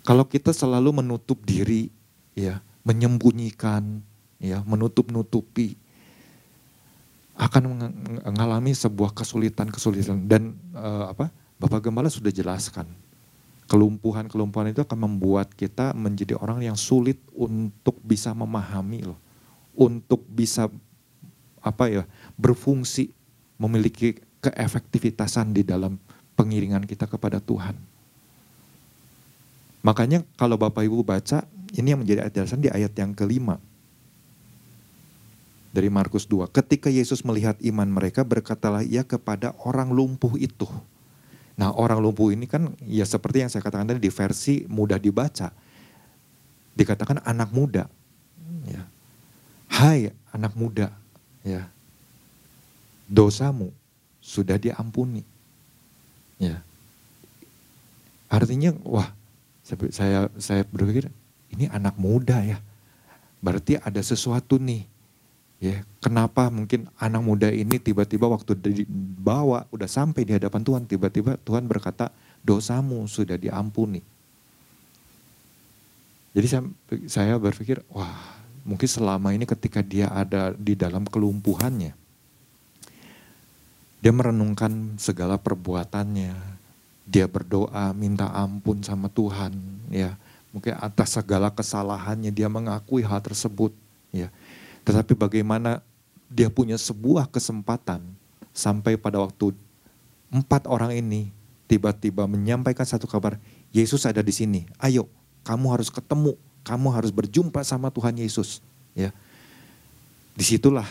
Kalau 0.05 0.29
kita 0.29 0.53
selalu 0.53 1.05
menutup 1.05 1.41
diri 1.45 1.89
ya 2.37 2.61
menyembunyikan 2.85 4.05
ya 4.39 4.61
menutup-nutupi 4.63 5.75
akan 7.35 7.91
mengalami 8.23 8.77
sebuah 8.77 9.11
kesulitan-kesulitan 9.11 10.31
dan 10.31 10.55
uh, 10.77 11.11
apa 11.11 11.33
Bapak 11.59 11.91
Gembala 11.91 12.07
sudah 12.07 12.31
jelaskan 12.31 12.87
kelumpuhan-kelumpuhan 13.67 14.71
itu 14.71 14.85
akan 14.85 15.09
membuat 15.09 15.51
kita 15.57 15.97
menjadi 15.97 16.37
orang 16.37 16.61
yang 16.61 16.77
sulit 16.77 17.17
untuk 17.33 17.97
bisa 18.05 18.37
memahami 18.37 19.09
loh 19.09 19.19
untuk 19.75 20.23
bisa 20.31 20.71
apa 21.65 21.85
ya 21.91 22.03
berfungsi 22.37 23.11
memiliki 23.59 24.21
keefektivitasan 24.45 25.57
di 25.57 25.65
dalam 25.65 25.97
pengiringan 26.37 26.85
kita 26.85 27.09
kepada 27.09 27.41
Tuhan. 27.41 27.73
Makanya 29.81 30.25
kalau 30.37 30.61
Bapak 30.61 30.85
Ibu 30.85 31.01
baca 31.01 31.45
ini 31.75 31.91
yang 31.91 32.01
menjadi 32.01 32.31
dasar 32.31 32.59
di 32.59 32.71
ayat 32.71 32.95
yang 32.95 33.11
kelima 33.13 33.59
dari 35.75 35.91
Markus 35.91 36.23
2. 36.31 36.47
Ketika 36.55 36.87
Yesus 36.87 37.27
melihat 37.27 37.59
iman 37.59 37.91
mereka, 37.91 38.23
berkatalah 38.23 38.87
ia 38.87 39.03
kepada 39.03 39.59
orang 39.67 39.91
lumpuh 39.91 40.39
itu. 40.39 40.71
Nah 41.59 41.75
orang 41.75 41.99
lumpuh 41.99 42.31
ini 42.31 42.47
kan 42.47 42.71
ya 42.83 43.03
seperti 43.03 43.43
yang 43.43 43.51
saya 43.51 43.63
katakan 43.67 43.91
tadi 43.91 43.99
di 43.99 44.11
versi 44.11 44.63
mudah 44.71 45.03
dibaca. 45.03 45.51
Dikatakan 46.79 47.27
anak 47.27 47.51
muda. 47.51 47.91
Ya. 48.71 48.87
Hai 49.67 50.15
anak 50.31 50.55
muda. 50.55 50.95
ya 51.43 51.67
Dosamu 53.11 53.75
sudah 54.23 54.59
diampuni. 54.59 55.27
Ya. 56.39 56.63
Artinya 58.31 58.75
wah 58.87 59.11
saya 59.67 60.31
saya 60.39 60.63
berpikir 60.67 61.11
ini 61.55 61.71
anak 61.71 61.95
muda 61.97 62.43
ya. 62.43 62.59
Berarti 63.39 63.79
ada 63.79 64.03
sesuatu 64.03 64.59
nih 64.59 64.95
Ya, 65.65 65.81
kenapa 66.03 66.53
mungkin 66.53 66.93
anak 67.01 67.23
muda 67.25 67.49
ini 67.49 67.81
tiba-tiba 67.81 68.29
waktu 68.29 68.53
dibawa 68.53 69.65
udah 69.73 69.89
sampai 69.89 70.29
di 70.29 70.37
hadapan 70.37 70.61
Tuhan, 70.61 70.85
tiba-tiba 70.85 71.41
Tuhan 71.41 71.65
berkata, 71.65 72.13
"Dosamu 72.45 73.01
sudah 73.09 73.41
diampuni." 73.41 74.05
Jadi 76.37 76.47
saya, 77.09 77.41
berpikir, 77.41 77.81
wah, 77.89 78.13
mungkin 78.69 78.85
selama 78.85 79.33
ini 79.33 79.49
ketika 79.49 79.81
dia 79.81 80.13
ada 80.13 80.53
di 80.53 80.77
dalam 80.77 81.09
kelumpuhannya, 81.09 81.97
dia 84.05 84.13
merenungkan 84.13 85.01
segala 85.01 85.41
perbuatannya, 85.41 86.35
dia 87.09 87.25
berdoa 87.25 87.97
minta 87.97 88.29
ampun 88.37 88.85
sama 88.85 89.09
Tuhan, 89.09 89.57
ya. 89.89 90.19
Mungkin 90.55 90.79
atas 90.79 91.19
segala 91.19 91.51
kesalahannya 91.51 92.31
dia 92.31 92.47
mengakui 92.47 93.03
hal 93.03 93.19
tersebut, 93.19 93.75
ya 94.15 94.31
tetapi 94.85 95.17
bagaimana 95.17 95.81
dia 96.29 96.53
punya 96.53 96.77
sebuah 96.77 97.27
kesempatan 97.33 98.05
sampai 98.53 99.01
pada 99.01 99.19
waktu 99.19 99.57
empat 100.29 100.69
orang 100.69 100.93
ini 100.93 101.33
tiba-tiba 101.65 102.29
menyampaikan 102.29 102.85
satu 102.85 103.09
kabar, 103.09 103.41
Yesus 103.73 104.05
ada 104.05 104.21
di 104.21 104.31
sini. 104.31 104.69
Ayo, 104.77 105.09
kamu 105.43 105.73
harus 105.73 105.89
ketemu, 105.89 106.37
kamu 106.63 106.89
harus 106.93 107.11
berjumpa 107.11 107.65
sama 107.65 107.89
Tuhan 107.89 108.13
Yesus. 108.21 108.61
Ya, 108.93 109.11
di 110.37 110.45
situlah 110.45 110.87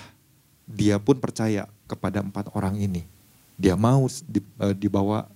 dia 0.65 0.97
pun 0.97 1.21
percaya 1.21 1.69
kepada 1.85 2.19
empat 2.25 2.49
orang 2.57 2.75
ini. 2.81 3.05
Dia 3.53 3.77
mau 3.77 4.09
eh, 4.09 4.73
dibawa 4.73 5.29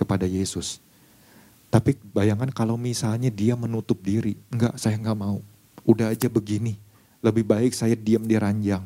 kepada 0.00 0.24
Yesus. 0.24 0.80
Tapi 1.70 1.94
bayangkan 2.10 2.50
kalau 2.50 2.74
misalnya 2.74 3.30
dia 3.30 3.54
menutup 3.54 4.02
diri, 4.02 4.34
enggak 4.50 4.74
saya 4.74 4.98
enggak 4.98 5.14
mau. 5.14 5.38
Udah 5.86 6.10
aja 6.10 6.26
begini, 6.26 6.74
lebih 7.22 7.46
baik 7.46 7.70
saya 7.70 7.94
diam 7.94 8.26
di 8.26 8.34
ranjang 8.34 8.82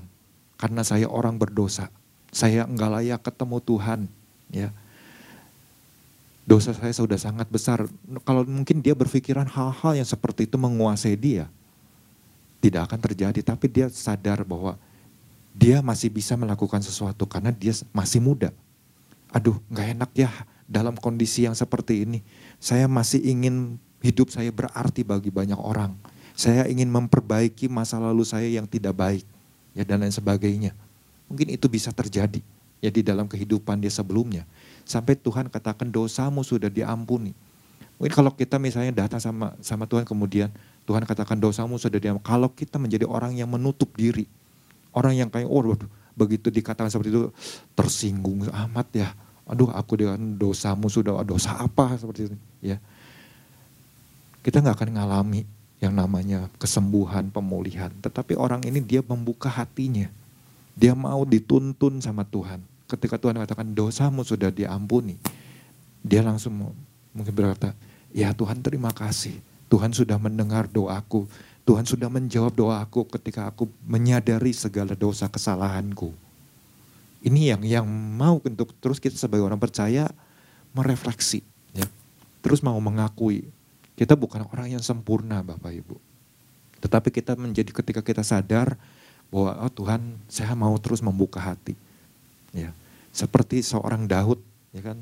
karena 0.60 0.84
saya 0.84 1.08
orang 1.08 1.40
berdosa. 1.40 1.88
Saya 2.28 2.68
enggak 2.68 2.90
layak 3.00 3.20
ketemu 3.24 3.56
Tuhan, 3.64 4.00
ya. 4.52 4.68
Dosa 6.44 6.76
saya 6.76 6.92
sudah 6.92 7.16
sangat 7.16 7.48
besar. 7.48 7.88
Kalau 8.20 8.44
mungkin 8.44 8.84
dia 8.84 8.92
berpikiran 8.92 9.48
hal-hal 9.48 9.96
yang 9.96 10.04
seperti 10.04 10.44
itu 10.44 10.60
menguasai 10.60 11.16
dia, 11.16 11.48
tidak 12.60 12.92
akan 12.92 13.00
terjadi. 13.00 13.40
Tapi 13.40 13.64
dia 13.72 13.88
sadar 13.88 14.44
bahwa 14.44 14.76
dia 15.56 15.80
masih 15.80 16.12
bisa 16.12 16.36
melakukan 16.36 16.84
sesuatu 16.84 17.24
karena 17.24 17.48
dia 17.48 17.72
masih 17.96 18.20
muda. 18.20 18.52
Aduh, 19.32 19.56
nggak 19.72 19.86
enak 19.96 20.10
ya 20.12 20.30
dalam 20.68 20.92
kondisi 21.00 21.48
yang 21.48 21.56
seperti 21.56 22.04
ini. 22.04 22.20
Saya 22.64 22.88
masih 22.88 23.20
ingin 23.20 23.76
hidup 24.00 24.32
saya 24.32 24.48
berarti 24.48 25.04
bagi 25.04 25.28
banyak 25.28 25.60
orang 25.60 25.92
saya 26.34 26.66
ingin 26.66 26.90
memperbaiki 26.90 27.70
masa 27.70 28.02
lalu 28.02 28.26
saya 28.26 28.50
yang 28.50 28.66
tidak 28.66 28.98
baik 28.98 29.24
ya 29.70 29.86
dan 29.86 30.02
lain 30.02 30.10
sebagainya. 30.10 30.74
Mungkin 31.30 31.54
itu 31.54 31.70
bisa 31.70 31.94
terjadi 31.94 32.42
ya 32.82 32.90
di 32.90 33.06
dalam 33.06 33.30
kehidupan 33.30 33.78
dia 33.78 33.88
sebelumnya. 33.88 34.42
Sampai 34.82 35.14
Tuhan 35.14 35.46
katakan 35.46 35.86
dosamu 35.88 36.42
sudah 36.42 36.66
diampuni. 36.66 37.30
Mungkin 37.96 38.10
kalau 38.10 38.34
kita 38.34 38.58
misalnya 38.58 39.06
datang 39.06 39.22
sama 39.22 39.54
sama 39.62 39.86
Tuhan 39.86 40.02
kemudian 40.02 40.50
Tuhan 40.90 41.06
katakan 41.06 41.38
dosamu 41.38 41.78
sudah 41.78 42.02
diam. 42.02 42.18
Kalau 42.18 42.50
kita 42.50 42.82
menjadi 42.82 43.06
orang 43.06 43.38
yang 43.38 43.46
menutup 43.46 43.94
diri, 43.94 44.26
orang 44.90 45.14
yang 45.14 45.30
kayak 45.30 45.46
oh 45.46 45.62
begitu 46.18 46.50
dikatakan 46.50 46.90
seperti 46.90 47.14
itu 47.14 47.30
tersinggung 47.78 48.50
amat 48.50 48.86
ya. 48.90 49.08
Aduh 49.44 49.68
aku 49.68 50.00
dengan 50.00 50.20
dosamu 50.40 50.88
sudah 50.88 51.20
dosa 51.20 51.52
apa 51.60 52.00
seperti 52.00 52.32
itu 52.32 52.36
ya. 52.64 52.80
Kita 54.40 54.60
nggak 54.60 54.76
akan 54.76 54.90
ngalami 55.00 55.44
yang 55.84 55.92
namanya 55.92 56.48
kesembuhan, 56.56 57.28
pemulihan. 57.28 57.92
Tetapi 58.00 58.36
orang 58.40 58.64
ini 58.64 58.80
dia 58.80 59.04
membuka 59.04 59.52
hatinya. 59.52 60.08
Dia 60.72 60.96
mau 60.96 61.24
dituntun 61.28 62.00
sama 62.00 62.24
Tuhan. 62.24 62.60
Ketika 62.88 63.20
Tuhan 63.20 63.36
katakan 63.40 63.72
dosamu 63.72 64.24
sudah 64.24 64.48
diampuni. 64.48 65.20
Dia 66.04 66.20
langsung 66.20 66.72
mungkin 67.16 67.32
berkata, 67.32 67.72
ya 68.12 68.32
Tuhan 68.36 68.60
terima 68.60 68.92
kasih. 68.92 69.40
Tuhan 69.68 69.92
sudah 69.96 70.20
mendengar 70.20 70.68
doaku. 70.68 71.24
Tuhan 71.64 71.88
sudah 71.88 72.12
menjawab 72.12 72.52
doaku 72.52 73.08
ketika 73.08 73.48
aku 73.48 73.64
menyadari 73.88 74.52
segala 74.52 74.92
dosa 74.92 75.28
kesalahanku. 75.32 76.12
Ini 77.24 77.56
yang 77.56 77.62
yang 77.64 77.86
mau 77.88 78.36
untuk 78.36 78.76
terus 78.84 79.00
kita 79.00 79.16
sebagai 79.16 79.48
orang 79.48 79.56
percaya 79.56 80.12
merefleksi, 80.76 81.40
ya. 81.72 81.88
Terus 82.44 82.60
mau 82.60 82.76
mengakui 82.76 83.48
kita 83.96 84.12
bukan 84.18 84.44
orang 84.50 84.74
yang 84.74 84.82
sempurna 84.84 85.40
Bapak 85.40 85.72
Ibu. 85.72 85.96
Tetapi 86.84 87.08
kita 87.08 87.32
menjadi 87.38 87.72
ketika 87.72 88.04
kita 88.04 88.20
sadar 88.20 88.76
bahwa 89.32 89.56
oh 89.64 89.72
Tuhan 89.72 90.20
saya 90.28 90.52
mau 90.52 90.76
terus 90.76 91.00
membuka 91.00 91.40
hati. 91.40 91.72
Ya. 92.52 92.74
Seperti 93.14 93.64
seorang 93.64 94.04
Daud 94.04 94.42
ya 94.74 94.82
kan. 94.92 94.98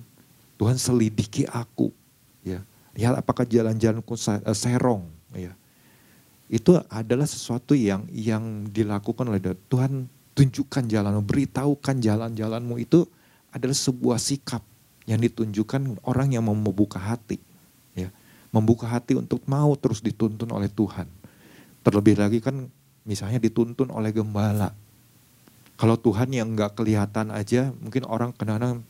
Tuhan 0.60 0.78
selidiki 0.78 1.42
aku 1.50 1.90
ya. 2.46 2.62
Lihat 2.94 3.18
apakah 3.18 3.48
jalan-jalanku 3.48 4.14
eh, 4.14 4.54
serong 4.54 5.08
ya. 5.34 5.56
Itu 6.52 6.78
adalah 6.92 7.26
sesuatu 7.26 7.72
yang 7.72 8.06
yang 8.12 8.68
dilakukan 8.68 9.26
oleh. 9.26 9.40
Tuhan 9.72 10.06
tunjukkan 10.32 10.88
jalanmu, 10.88 11.22
beritahukan 11.24 12.00
jalan-jalanmu 12.00 12.74
itu 12.80 13.04
adalah 13.52 13.76
sebuah 13.76 14.16
sikap 14.16 14.64
yang 15.04 15.20
ditunjukkan 15.20 16.04
orang 16.08 16.32
yang 16.32 16.46
mau 16.46 16.56
membuka 16.56 16.96
hati 16.96 17.52
membuka 18.52 18.86
hati 18.86 19.16
untuk 19.16 19.40
mau 19.48 19.72
terus 19.80 20.04
dituntun 20.04 20.52
oleh 20.52 20.68
Tuhan. 20.68 21.08
Terlebih 21.82 22.20
lagi 22.20 22.38
kan 22.38 22.68
misalnya 23.08 23.40
dituntun 23.40 23.90
oleh 23.90 24.12
gembala. 24.12 24.76
Kalau 25.80 25.96
Tuhan 25.98 26.30
yang 26.30 26.52
nggak 26.54 26.78
kelihatan 26.78 27.32
aja 27.32 27.72
mungkin 27.80 28.06
orang 28.06 28.30
kadang-kadang 28.36 28.84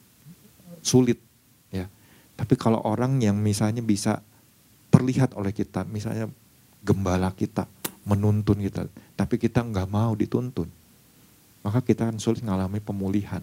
sulit 0.82 1.16
ya. 1.70 1.86
Tapi 2.34 2.58
kalau 2.58 2.82
orang 2.82 3.22
yang 3.22 3.38
misalnya 3.38 3.80
bisa 3.80 4.20
terlihat 4.90 5.32
oleh 5.38 5.54
kita, 5.54 5.86
misalnya 5.88 6.28
gembala 6.82 7.30
kita 7.32 7.70
menuntun 8.02 8.58
kita, 8.58 8.90
tapi 9.14 9.38
kita 9.38 9.62
nggak 9.62 9.88
mau 9.88 10.12
dituntun, 10.18 10.66
maka 11.62 11.78
kita 11.82 12.10
akan 12.10 12.18
sulit 12.18 12.42
mengalami 12.42 12.82
pemulihan. 12.82 13.42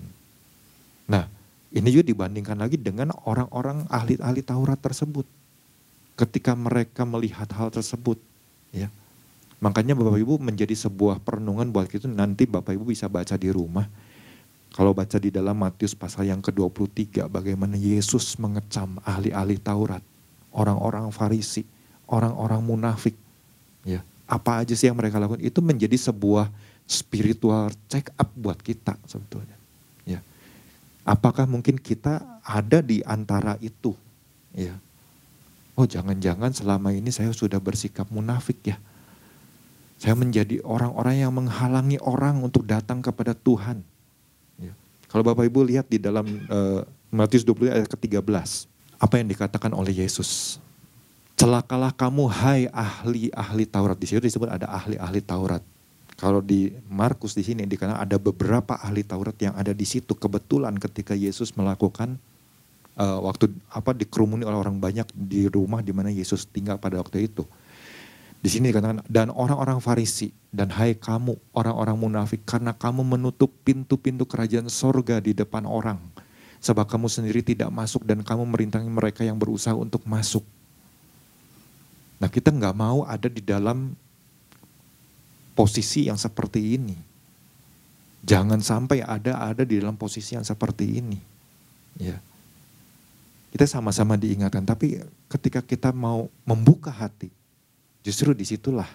Nah, 1.10 1.25
ini 1.71 1.89
juga 1.89 2.05
dibandingkan 2.12 2.60
lagi 2.60 2.75
dengan 2.75 3.15
orang-orang 3.25 3.88
ahli-ahli 3.88 4.43
Taurat 4.43 4.77
tersebut 4.79 5.25
ketika 6.19 6.51
mereka 6.53 7.08
melihat 7.08 7.47
hal 7.55 7.71
tersebut. 7.71 8.19
Ya. 8.75 8.91
Makanya 9.63 9.95
Bapak 9.95 10.19
Ibu 10.19 10.39
menjadi 10.39 10.75
sebuah 10.75 11.23
perenungan 11.23 11.71
buat 11.71 11.88
kita 11.88 12.08
nanti 12.08 12.47
Bapak 12.47 12.75
Ibu 12.75 12.91
bisa 12.91 13.08
baca 13.08 13.39
di 13.39 13.51
rumah. 13.51 13.88
Kalau 14.69 14.93
baca 14.93 15.17
di 15.17 15.34
dalam 15.34 15.58
Matius 15.58 15.97
pasal 15.97 16.29
yang 16.29 16.45
ke-23 16.45 17.25
bagaimana 17.25 17.73
Yesus 17.73 18.38
mengecam 18.38 19.01
ahli-ahli 19.01 19.58
Taurat, 19.58 20.03
orang-orang 20.53 21.10
Farisi, 21.10 21.65
orang-orang 22.05 22.62
munafik. 22.62 23.17
Ya, 23.82 24.05
apa 24.29 24.62
aja 24.62 24.77
sih 24.77 24.86
yang 24.86 24.99
mereka 24.99 25.17
lakukan 25.17 25.41
itu 25.41 25.58
menjadi 25.60 25.97
sebuah 25.97 26.53
spiritual 26.89 27.69
check 27.86 28.10
up 28.17 28.34
buat 28.34 28.58
kita 28.58 28.97
sebetulnya. 29.06 29.54
Ya. 30.10 30.25
Apakah 31.06 31.45
mungkin 31.45 31.78
kita 31.78 32.41
ada 32.41 32.82
di 32.82 33.06
antara 33.06 33.62
itu? 33.62 33.93
Ya 34.58 34.82
oh 35.80 35.88
jangan-jangan 35.88 36.52
selama 36.52 36.91
ini 36.91 37.08
saya 37.08 37.32
sudah 37.32 37.63
bersikap 37.63 38.04
munafik 38.12 38.60
ya. 38.67 38.75
Saya 39.95 40.15
menjadi 40.15 40.60
orang-orang 40.63 41.23
yang 41.23 41.32
menghalangi 41.32 41.99
orang 42.04 42.43
untuk 42.43 42.67
datang 42.67 42.99
kepada 42.99 43.32
Tuhan. 43.32 43.84
Ya. 44.60 44.75
Kalau 45.08 45.23
Bapak 45.23 45.47
Ibu 45.47 45.63
lihat 45.63 45.88
di 45.91 45.99
dalam 45.99 46.23
uh, 46.52 46.84
Matius 47.12 47.43
20 47.43 47.67
ayat 47.67 47.88
ke-13, 47.88 48.23
apa 48.95 49.13
yang 49.19 49.28
dikatakan 49.28 49.71
oleh 49.75 50.04
Yesus? 50.04 50.60
Celakalah 51.36 51.91
kamu 51.95 52.32
hai 52.32 52.67
ahli-ahli 52.71 53.67
Taurat. 53.67 53.95
Di 53.99 54.08
sini 54.08 54.23
disebut 54.23 54.47
ada 54.47 54.71
ahli-ahli 54.71 55.19
Taurat. 55.19 55.63
Kalau 56.19 56.43
di 56.43 56.67
Markus 56.91 57.32
di 57.32 57.47
sini 57.47 57.63
dikatakan 57.63 58.03
ada 58.03 58.19
beberapa 58.19 58.75
ahli 58.75 59.08
Taurat 59.08 59.39
yang 59.39 59.55
ada 59.55 59.71
di 59.71 59.88
situ 59.88 60.12
kebetulan 60.19 60.75
ketika 60.75 61.15
Yesus 61.15 61.55
melakukan 61.55 62.19
uh, 62.99 63.23
waktu 63.23 63.47
apa 63.71 63.95
dikerumuni 63.95 64.43
oleh 64.43 64.60
orang 64.60 64.84
banyak 64.84 65.08
di 65.15 65.47
rumah 65.47 65.79
di 65.79 65.95
mana 65.95 66.12
Yesus 66.12 66.43
tinggal 66.43 66.75
pada 66.75 66.99
waktu 66.99 67.32
itu. 67.32 67.47
Di 68.43 68.51
sini 68.51 68.67
dikatakan 68.67 69.08
dan 69.08 69.32
orang-orang 69.32 69.79
Farisi 69.79 70.36
dan 70.51 70.75
hai 70.75 70.99
kamu 70.99 71.39
orang-orang 71.55 71.95
munafik 71.95 72.43
karena 72.43 72.75
kamu 72.75 73.15
menutup 73.15 73.55
pintu-pintu 73.63 74.27
kerajaan 74.27 74.67
sorga 74.67 75.23
di 75.23 75.32
depan 75.32 75.63
orang. 75.63 76.03
Sebab 76.60 76.84
kamu 76.84 77.08
sendiri 77.08 77.39
tidak 77.39 77.71
masuk 77.71 78.03
dan 78.03 78.19
kamu 78.19 78.43
merintangi 78.43 78.91
mereka 78.91 79.23
yang 79.23 79.39
berusaha 79.39 79.71
untuk 79.71 80.03
masuk. 80.03 80.43
Nah 82.19 82.27
kita 82.27 82.51
nggak 82.51 82.75
mau 82.75 83.08
ada 83.08 83.32
di 83.32 83.39
dalam 83.39 83.95
posisi 85.59 86.07
yang 86.07 86.15
seperti 86.15 86.79
ini. 86.79 86.95
Jangan 88.23 88.63
sampai 88.63 89.03
ada 89.03 89.43
ada 89.51 89.67
di 89.67 89.75
dalam 89.83 89.99
posisi 89.99 90.39
yang 90.39 90.47
seperti 90.47 91.03
ini. 91.03 91.19
Ya 91.99 92.23
kita 93.49 93.65
sama-sama 93.65 94.15
diingatkan. 94.15 94.63
Tapi 94.65 95.01
ketika 95.29 95.59
kita 95.65 95.89
mau 95.89 96.29
membuka 96.45 96.93
hati, 96.93 97.33
justru 98.05 98.33
di 98.37 98.45
situlah 98.45 98.89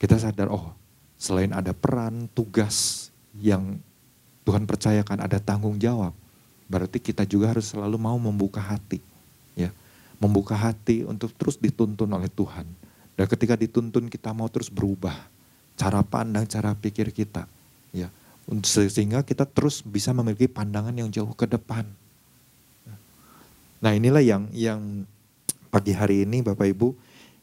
kita 0.00 0.16
sadar, 0.16 0.48
oh 0.48 0.72
selain 1.20 1.52
ada 1.52 1.72
peran, 1.76 2.28
tugas 2.32 3.08
yang 3.36 3.76
Tuhan 4.44 4.68
percayakan, 4.68 5.24
ada 5.24 5.40
tanggung 5.40 5.76
jawab. 5.80 6.12
Berarti 6.68 7.00
kita 7.00 7.28
juga 7.28 7.52
harus 7.52 7.68
selalu 7.68 7.96
mau 8.00 8.16
membuka 8.16 8.60
hati. 8.60 9.00
ya 9.52 9.72
Membuka 10.16 10.56
hati 10.56 11.04
untuk 11.04 11.32
terus 11.36 11.60
dituntun 11.60 12.08
oleh 12.08 12.32
Tuhan. 12.32 12.64
Dan 13.14 13.26
ketika 13.28 13.54
dituntun 13.54 14.08
kita 14.08 14.32
mau 14.32 14.48
terus 14.48 14.72
berubah. 14.72 15.33
Cara 15.74 16.00
pandang, 16.06 16.46
cara 16.46 16.72
pikir 16.78 17.10
kita. 17.10 17.50
ya 17.90 18.10
Sehingga 18.64 19.24
kita 19.26 19.48
terus 19.48 19.80
bisa 19.80 20.14
memiliki 20.14 20.46
pandangan 20.46 20.94
yang 20.94 21.08
jauh 21.10 21.32
ke 21.32 21.48
depan 21.48 21.88
Nah 23.84 23.92
inilah 23.92 24.24
yang 24.24 24.48
yang 24.56 24.80
pagi 25.68 25.92
hari 25.92 26.24
ini 26.24 26.40
Bapak 26.40 26.64
Ibu 26.72 26.96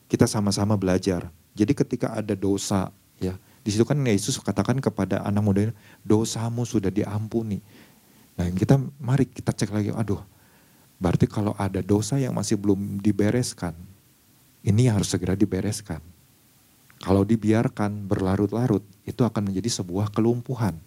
kita 0.09 0.25
sama-sama 0.25 0.73
belajar. 0.73 1.29
Jadi 1.53 1.77
ketika 1.77 2.17
ada 2.17 2.33
dosa 2.33 2.89
ya 3.21 3.37
di 3.61 3.69
situ 3.69 3.85
kan 3.85 4.01
Yesus 4.01 4.41
katakan 4.41 4.81
kepada 4.81 5.21
anak 5.21 5.43
muda 5.45 5.69
ini, 5.69 5.73
dosamu 6.01 6.65
sudah 6.65 6.89
diampuni. 6.89 7.61
Nah 8.33 8.49
kita 8.57 8.81
mari 8.97 9.29
kita 9.29 9.53
cek 9.53 9.69
lagi, 9.69 9.93
aduh 9.93 10.17
berarti 10.97 11.29
kalau 11.29 11.53
ada 11.61 11.85
dosa 11.85 12.17
yang 12.17 12.33
masih 12.33 12.57
belum 12.57 12.97
dibereskan, 12.97 13.77
ini 14.65 14.89
harus 14.89 15.13
segera 15.13 15.37
dibereskan. 15.37 16.01
Kalau 17.01 17.25
dibiarkan 17.25 18.05
berlarut-larut, 18.05 18.85
itu 19.09 19.25
akan 19.25 19.49
menjadi 19.49 19.81
sebuah 19.81 20.13
kelumpuhan. 20.13 20.77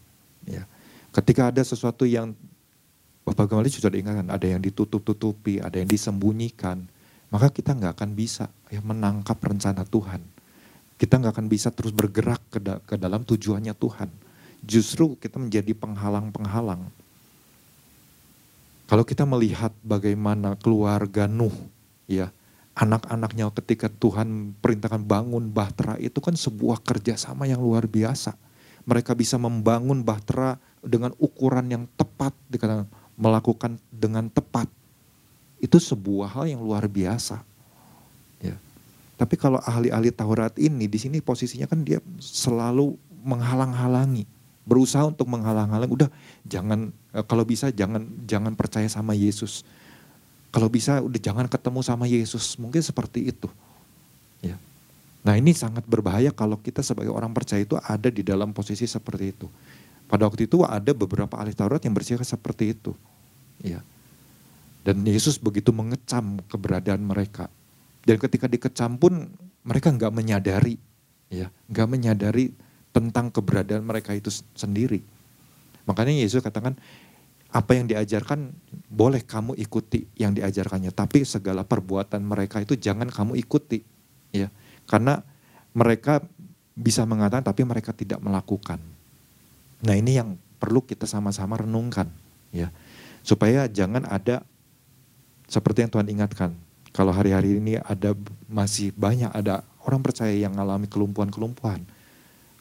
Ya. 0.46 0.62
Ketika 1.10 1.50
ada 1.50 1.62
sesuatu 1.62 2.06
yang 2.06 2.38
Bapak 3.24 3.48
kembali 3.48 3.72
sudah 3.72 3.88
diingatkan, 3.88 4.28
ada 4.28 4.44
yang 4.44 4.60
ditutup-tutupi, 4.60 5.56
ada 5.56 5.80
yang 5.80 5.88
disembunyikan. 5.88 6.84
Maka 7.32 7.48
kita 7.48 7.72
nggak 7.72 7.96
akan 7.96 8.10
bisa 8.12 8.52
ya, 8.68 8.84
menangkap 8.84 9.40
rencana 9.40 9.80
Tuhan. 9.88 10.20
Kita 11.00 11.18
nggak 11.18 11.32
akan 11.32 11.48
bisa 11.48 11.72
terus 11.72 11.96
bergerak 11.96 12.44
ke, 12.52 12.60
da 12.60 12.78
ke 12.84 13.00
dalam 13.00 13.24
tujuannya 13.24 13.72
Tuhan. 13.72 14.12
Justru 14.60 15.16
kita 15.16 15.40
menjadi 15.40 15.72
penghalang-penghalang. 15.72 16.84
Kalau 18.84 19.04
kita 19.08 19.24
melihat 19.24 19.72
bagaimana 19.80 20.60
keluarga 20.60 21.24
Nuh, 21.24 21.56
ya 22.04 22.28
anak-anaknya 22.74 23.50
ketika 23.62 23.86
Tuhan 23.86 24.58
perintahkan 24.58 25.06
bangun 25.06 25.50
bahtera 25.54 25.94
itu 26.02 26.18
kan 26.18 26.34
sebuah 26.34 26.82
kerjasama 26.82 27.46
yang 27.46 27.62
luar 27.62 27.86
biasa. 27.86 28.34
Mereka 28.84 29.16
bisa 29.16 29.40
membangun 29.40 30.04
bahtera 30.04 30.60
dengan 30.84 31.16
ukuran 31.16 31.64
yang 31.70 31.84
tepat 31.96 32.36
dikatakan 32.52 32.90
melakukan 33.16 33.78
dengan 33.88 34.28
tepat 34.28 34.68
itu 35.62 35.80
sebuah 35.80 36.36
hal 36.36 36.44
yang 36.50 36.60
luar 36.60 36.84
biasa. 36.84 37.40
Ya. 38.44 38.58
Tapi 39.16 39.40
kalau 39.40 39.62
ahli-ahli 39.64 40.12
Taurat 40.12 40.52
ini 40.60 40.84
di 40.84 40.98
sini 41.00 41.24
posisinya 41.24 41.64
kan 41.64 41.80
dia 41.86 42.04
selalu 42.20 42.98
menghalang-halangi, 43.24 44.28
berusaha 44.68 45.08
untuk 45.08 45.24
menghalang-halangi. 45.32 45.88
Udah 45.88 46.10
jangan 46.44 46.92
eh, 47.16 47.24
kalau 47.24 47.48
bisa 47.48 47.72
jangan 47.72 48.04
jangan 48.28 48.52
percaya 48.52 48.90
sama 48.92 49.16
Yesus. 49.16 49.64
Kalau 50.54 50.70
bisa 50.70 51.02
udah 51.02 51.18
jangan 51.18 51.50
ketemu 51.50 51.80
sama 51.82 52.06
Yesus, 52.06 52.54
mungkin 52.62 52.78
seperti 52.78 53.26
itu. 53.26 53.50
Ya. 54.38 54.54
Nah 55.26 55.34
ini 55.34 55.50
sangat 55.50 55.82
berbahaya 55.82 56.30
kalau 56.30 56.62
kita 56.62 56.78
sebagai 56.78 57.10
orang 57.10 57.34
percaya 57.34 57.66
itu 57.66 57.74
ada 57.74 58.06
di 58.06 58.22
dalam 58.22 58.54
posisi 58.54 58.86
seperti 58.86 59.34
itu. 59.34 59.50
Pada 60.06 60.30
waktu 60.30 60.46
itu 60.46 60.62
ada 60.62 60.94
beberapa 60.94 61.34
ahli 61.34 61.58
Taurat 61.58 61.82
yang 61.82 61.90
bersikap 61.90 62.22
seperti 62.22 62.70
itu. 62.70 62.94
Ya. 63.66 63.82
Dan 64.86 65.02
Yesus 65.02 65.42
begitu 65.42 65.74
mengecam 65.74 66.38
keberadaan 66.46 67.02
mereka. 67.02 67.50
Dan 68.06 68.22
ketika 68.22 68.46
dikecam 68.46 68.94
pun 68.94 69.26
mereka 69.66 69.90
nggak 69.90 70.12
menyadari, 70.14 70.78
ya, 71.32 71.50
nggak 71.66 71.88
menyadari 71.88 72.54
tentang 72.94 73.32
keberadaan 73.32 73.82
mereka 73.82 74.14
itu 74.14 74.30
sendiri. 74.54 75.02
Makanya 75.88 76.14
Yesus 76.14 76.44
katakan, 76.44 76.78
apa 77.54 77.78
yang 77.78 77.86
diajarkan 77.86 78.50
boleh 78.90 79.22
kamu 79.22 79.54
ikuti 79.62 80.10
yang 80.18 80.34
diajarkannya, 80.34 80.90
tapi 80.90 81.22
segala 81.22 81.62
perbuatan 81.62 82.18
mereka 82.18 82.58
itu 82.58 82.74
jangan 82.74 83.06
kamu 83.06 83.38
ikuti, 83.38 83.78
ya, 84.34 84.50
karena 84.90 85.22
mereka 85.70 86.18
bisa 86.74 87.06
mengatakan 87.06 87.46
tapi 87.46 87.62
mereka 87.62 87.94
tidak 87.94 88.18
melakukan. 88.18 88.82
Nah 89.86 89.94
ini 89.94 90.18
yang 90.18 90.34
perlu 90.58 90.82
kita 90.82 91.06
sama-sama 91.06 91.54
renungkan, 91.54 92.10
ya, 92.50 92.74
supaya 93.22 93.70
jangan 93.70 94.02
ada 94.10 94.42
seperti 95.46 95.86
yang 95.86 95.94
Tuhan 95.94 96.10
ingatkan. 96.10 96.50
Kalau 96.90 97.14
hari-hari 97.14 97.62
ini 97.62 97.78
ada 97.78 98.18
masih 98.50 98.90
banyak 98.94 99.30
ada 99.30 99.62
orang 99.86 100.02
percaya 100.02 100.34
yang 100.34 100.58
mengalami 100.58 100.90
kelumpuhan-kelumpuhan, 100.90 101.86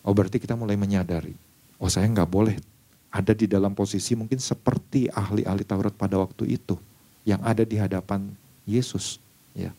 oh 0.06 0.14
berarti 0.14 0.38
kita 0.38 0.54
mulai 0.54 0.78
menyadari, 0.78 1.34
oh 1.82 1.90
saya 1.90 2.06
nggak 2.06 2.30
boleh 2.30 2.58
ada 3.14 3.38
di 3.38 3.46
dalam 3.46 3.78
posisi 3.78 4.18
mungkin 4.18 4.42
seperti 4.42 5.06
ahli-ahli 5.14 5.62
Taurat 5.62 5.94
pada 5.94 6.18
waktu 6.18 6.58
itu 6.58 6.82
yang 7.22 7.38
ada 7.46 7.62
di 7.62 7.78
hadapan 7.78 8.34
Yesus 8.66 9.22
ya. 9.54 9.70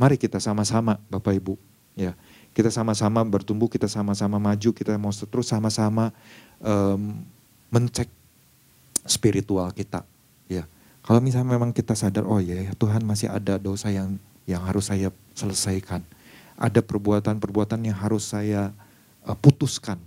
Mari 0.00 0.16
kita 0.16 0.40
sama-sama 0.40 0.96
Bapak 1.12 1.36
Ibu 1.36 1.54
ya. 2.00 2.16
Kita 2.56 2.72
sama-sama 2.72 3.20
bertumbuh, 3.28 3.68
kita 3.68 3.86
sama-sama 3.86 4.40
maju, 4.40 4.70
kita 4.72 4.96
mau 4.96 5.12
terus 5.12 5.52
sama-sama 5.52 6.10
um, 6.64 7.12
mencek 7.68 8.08
spiritual 9.04 9.68
kita 9.76 10.08
ya. 10.48 10.64
Kalau 11.04 11.20
misalnya 11.20 11.60
memang 11.60 11.76
kita 11.76 11.92
sadar 11.92 12.24
oh 12.24 12.40
ya 12.40 12.72
Tuhan 12.72 13.04
masih 13.04 13.28
ada 13.28 13.60
dosa 13.60 13.92
yang 13.92 14.16
yang 14.48 14.64
harus 14.64 14.88
saya 14.88 15.12
selesaikan. 15.36 16.00
Ada 16.56 16.80
perbuatan-perbuatan 16.80 17.84
yang 17.84 18.00
harus 18.00 18.32
saya 18.32 18.72
uh, 19.28 19.36
putuskan 19.36 20.00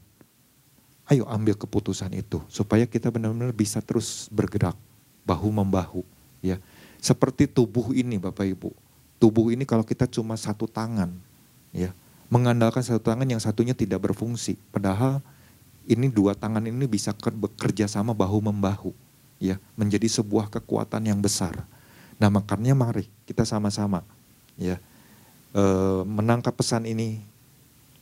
ayo 1.12 1.28
ambil 1.28 1.60
keputusan 1.60 2.16
itu 2.16 2.40
supaya 2.48 2.88
kita 2.88 3.12
benar-benar 3.12 3.52
bisa 3.52 3.84
terus 3.84 4.32
bergerak 4.32 4.80
bahu 5.28 5.52
membahu 5.52 6.02
ya. 6.40 6.58
Seperti 7.02 7.50
tubuh 7.50 7.92
ini 7.92 8.22
Bapak 8.22 8.46
Ibu. 8.46 8.72
Tubuh 9.20 9.54
ini 9.54 9.66
kalau 9.66 9.86
kita 9.86 10.06
cuma 10.10 10.38
satu 10.38 10.66
tangan 10.70 11.10
ya, 11.74 11.94
mengandalkan 12.30 12.82
satu 12.82 13.02
tangan 13.02 13.26
yang 13.26 13.42
satunya 13.42 13.74
tidak 13.74 14.06
berfungsi. 14.06 14.58
Padahal 14.70 15.22
ini 15.90 16.10
dua 16.10 16.38
tangan 16.38 16.62
ini 16.62 16.86
bisa 16.86 17.14
bekerja 17.14 17.90
sama 17.90 18.14
bahu 18.14 18.38
membahu 18.50 18.94
ya, 19.42 19.58
menjadi 19.74 20.06
sebuah 20.10 20.50
kekuatan 20.54 21.10
yang 21.10 21.18
besar. 21.22 21.66
Nah, 22.22 22.30
makanya 22.30 22.78
mari 22.78 23.10
kita 23.26 23.46
sama-sama 23.50 24.06
ya 24.62 24.78
e, 25.58 25.64
menangkap 26.06 26.54
pesan 26.54 26.86
ini 26.86 27.18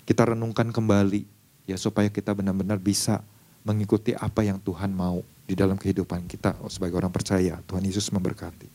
kita 0.03 0.33
renungkan 0.35 0.75
kembali 0.75 1.23
ya 1.69 1.77
supaya 1.77 2.09
kita 2.09 2.33
benar-benar 2.33 2.81
bisa 2.81 3.21
mengikuti 3.61 4.17
apa 4.17 4.41
yang 4.41 4.57
Tuhan 4.57 4.89
mau 4.89 5.21
di 5.45 5.53
dalam 5.53 5.77
kehidupan 5.77 6.25
kita 6.25 6.57
sebagai 6.69 6.97
orang 6.97 7.13
percaya. 7.13 7.61
Tuhan 7.65 7.85
Yesus 7.85 8.09
memberkati. 8.13 8.69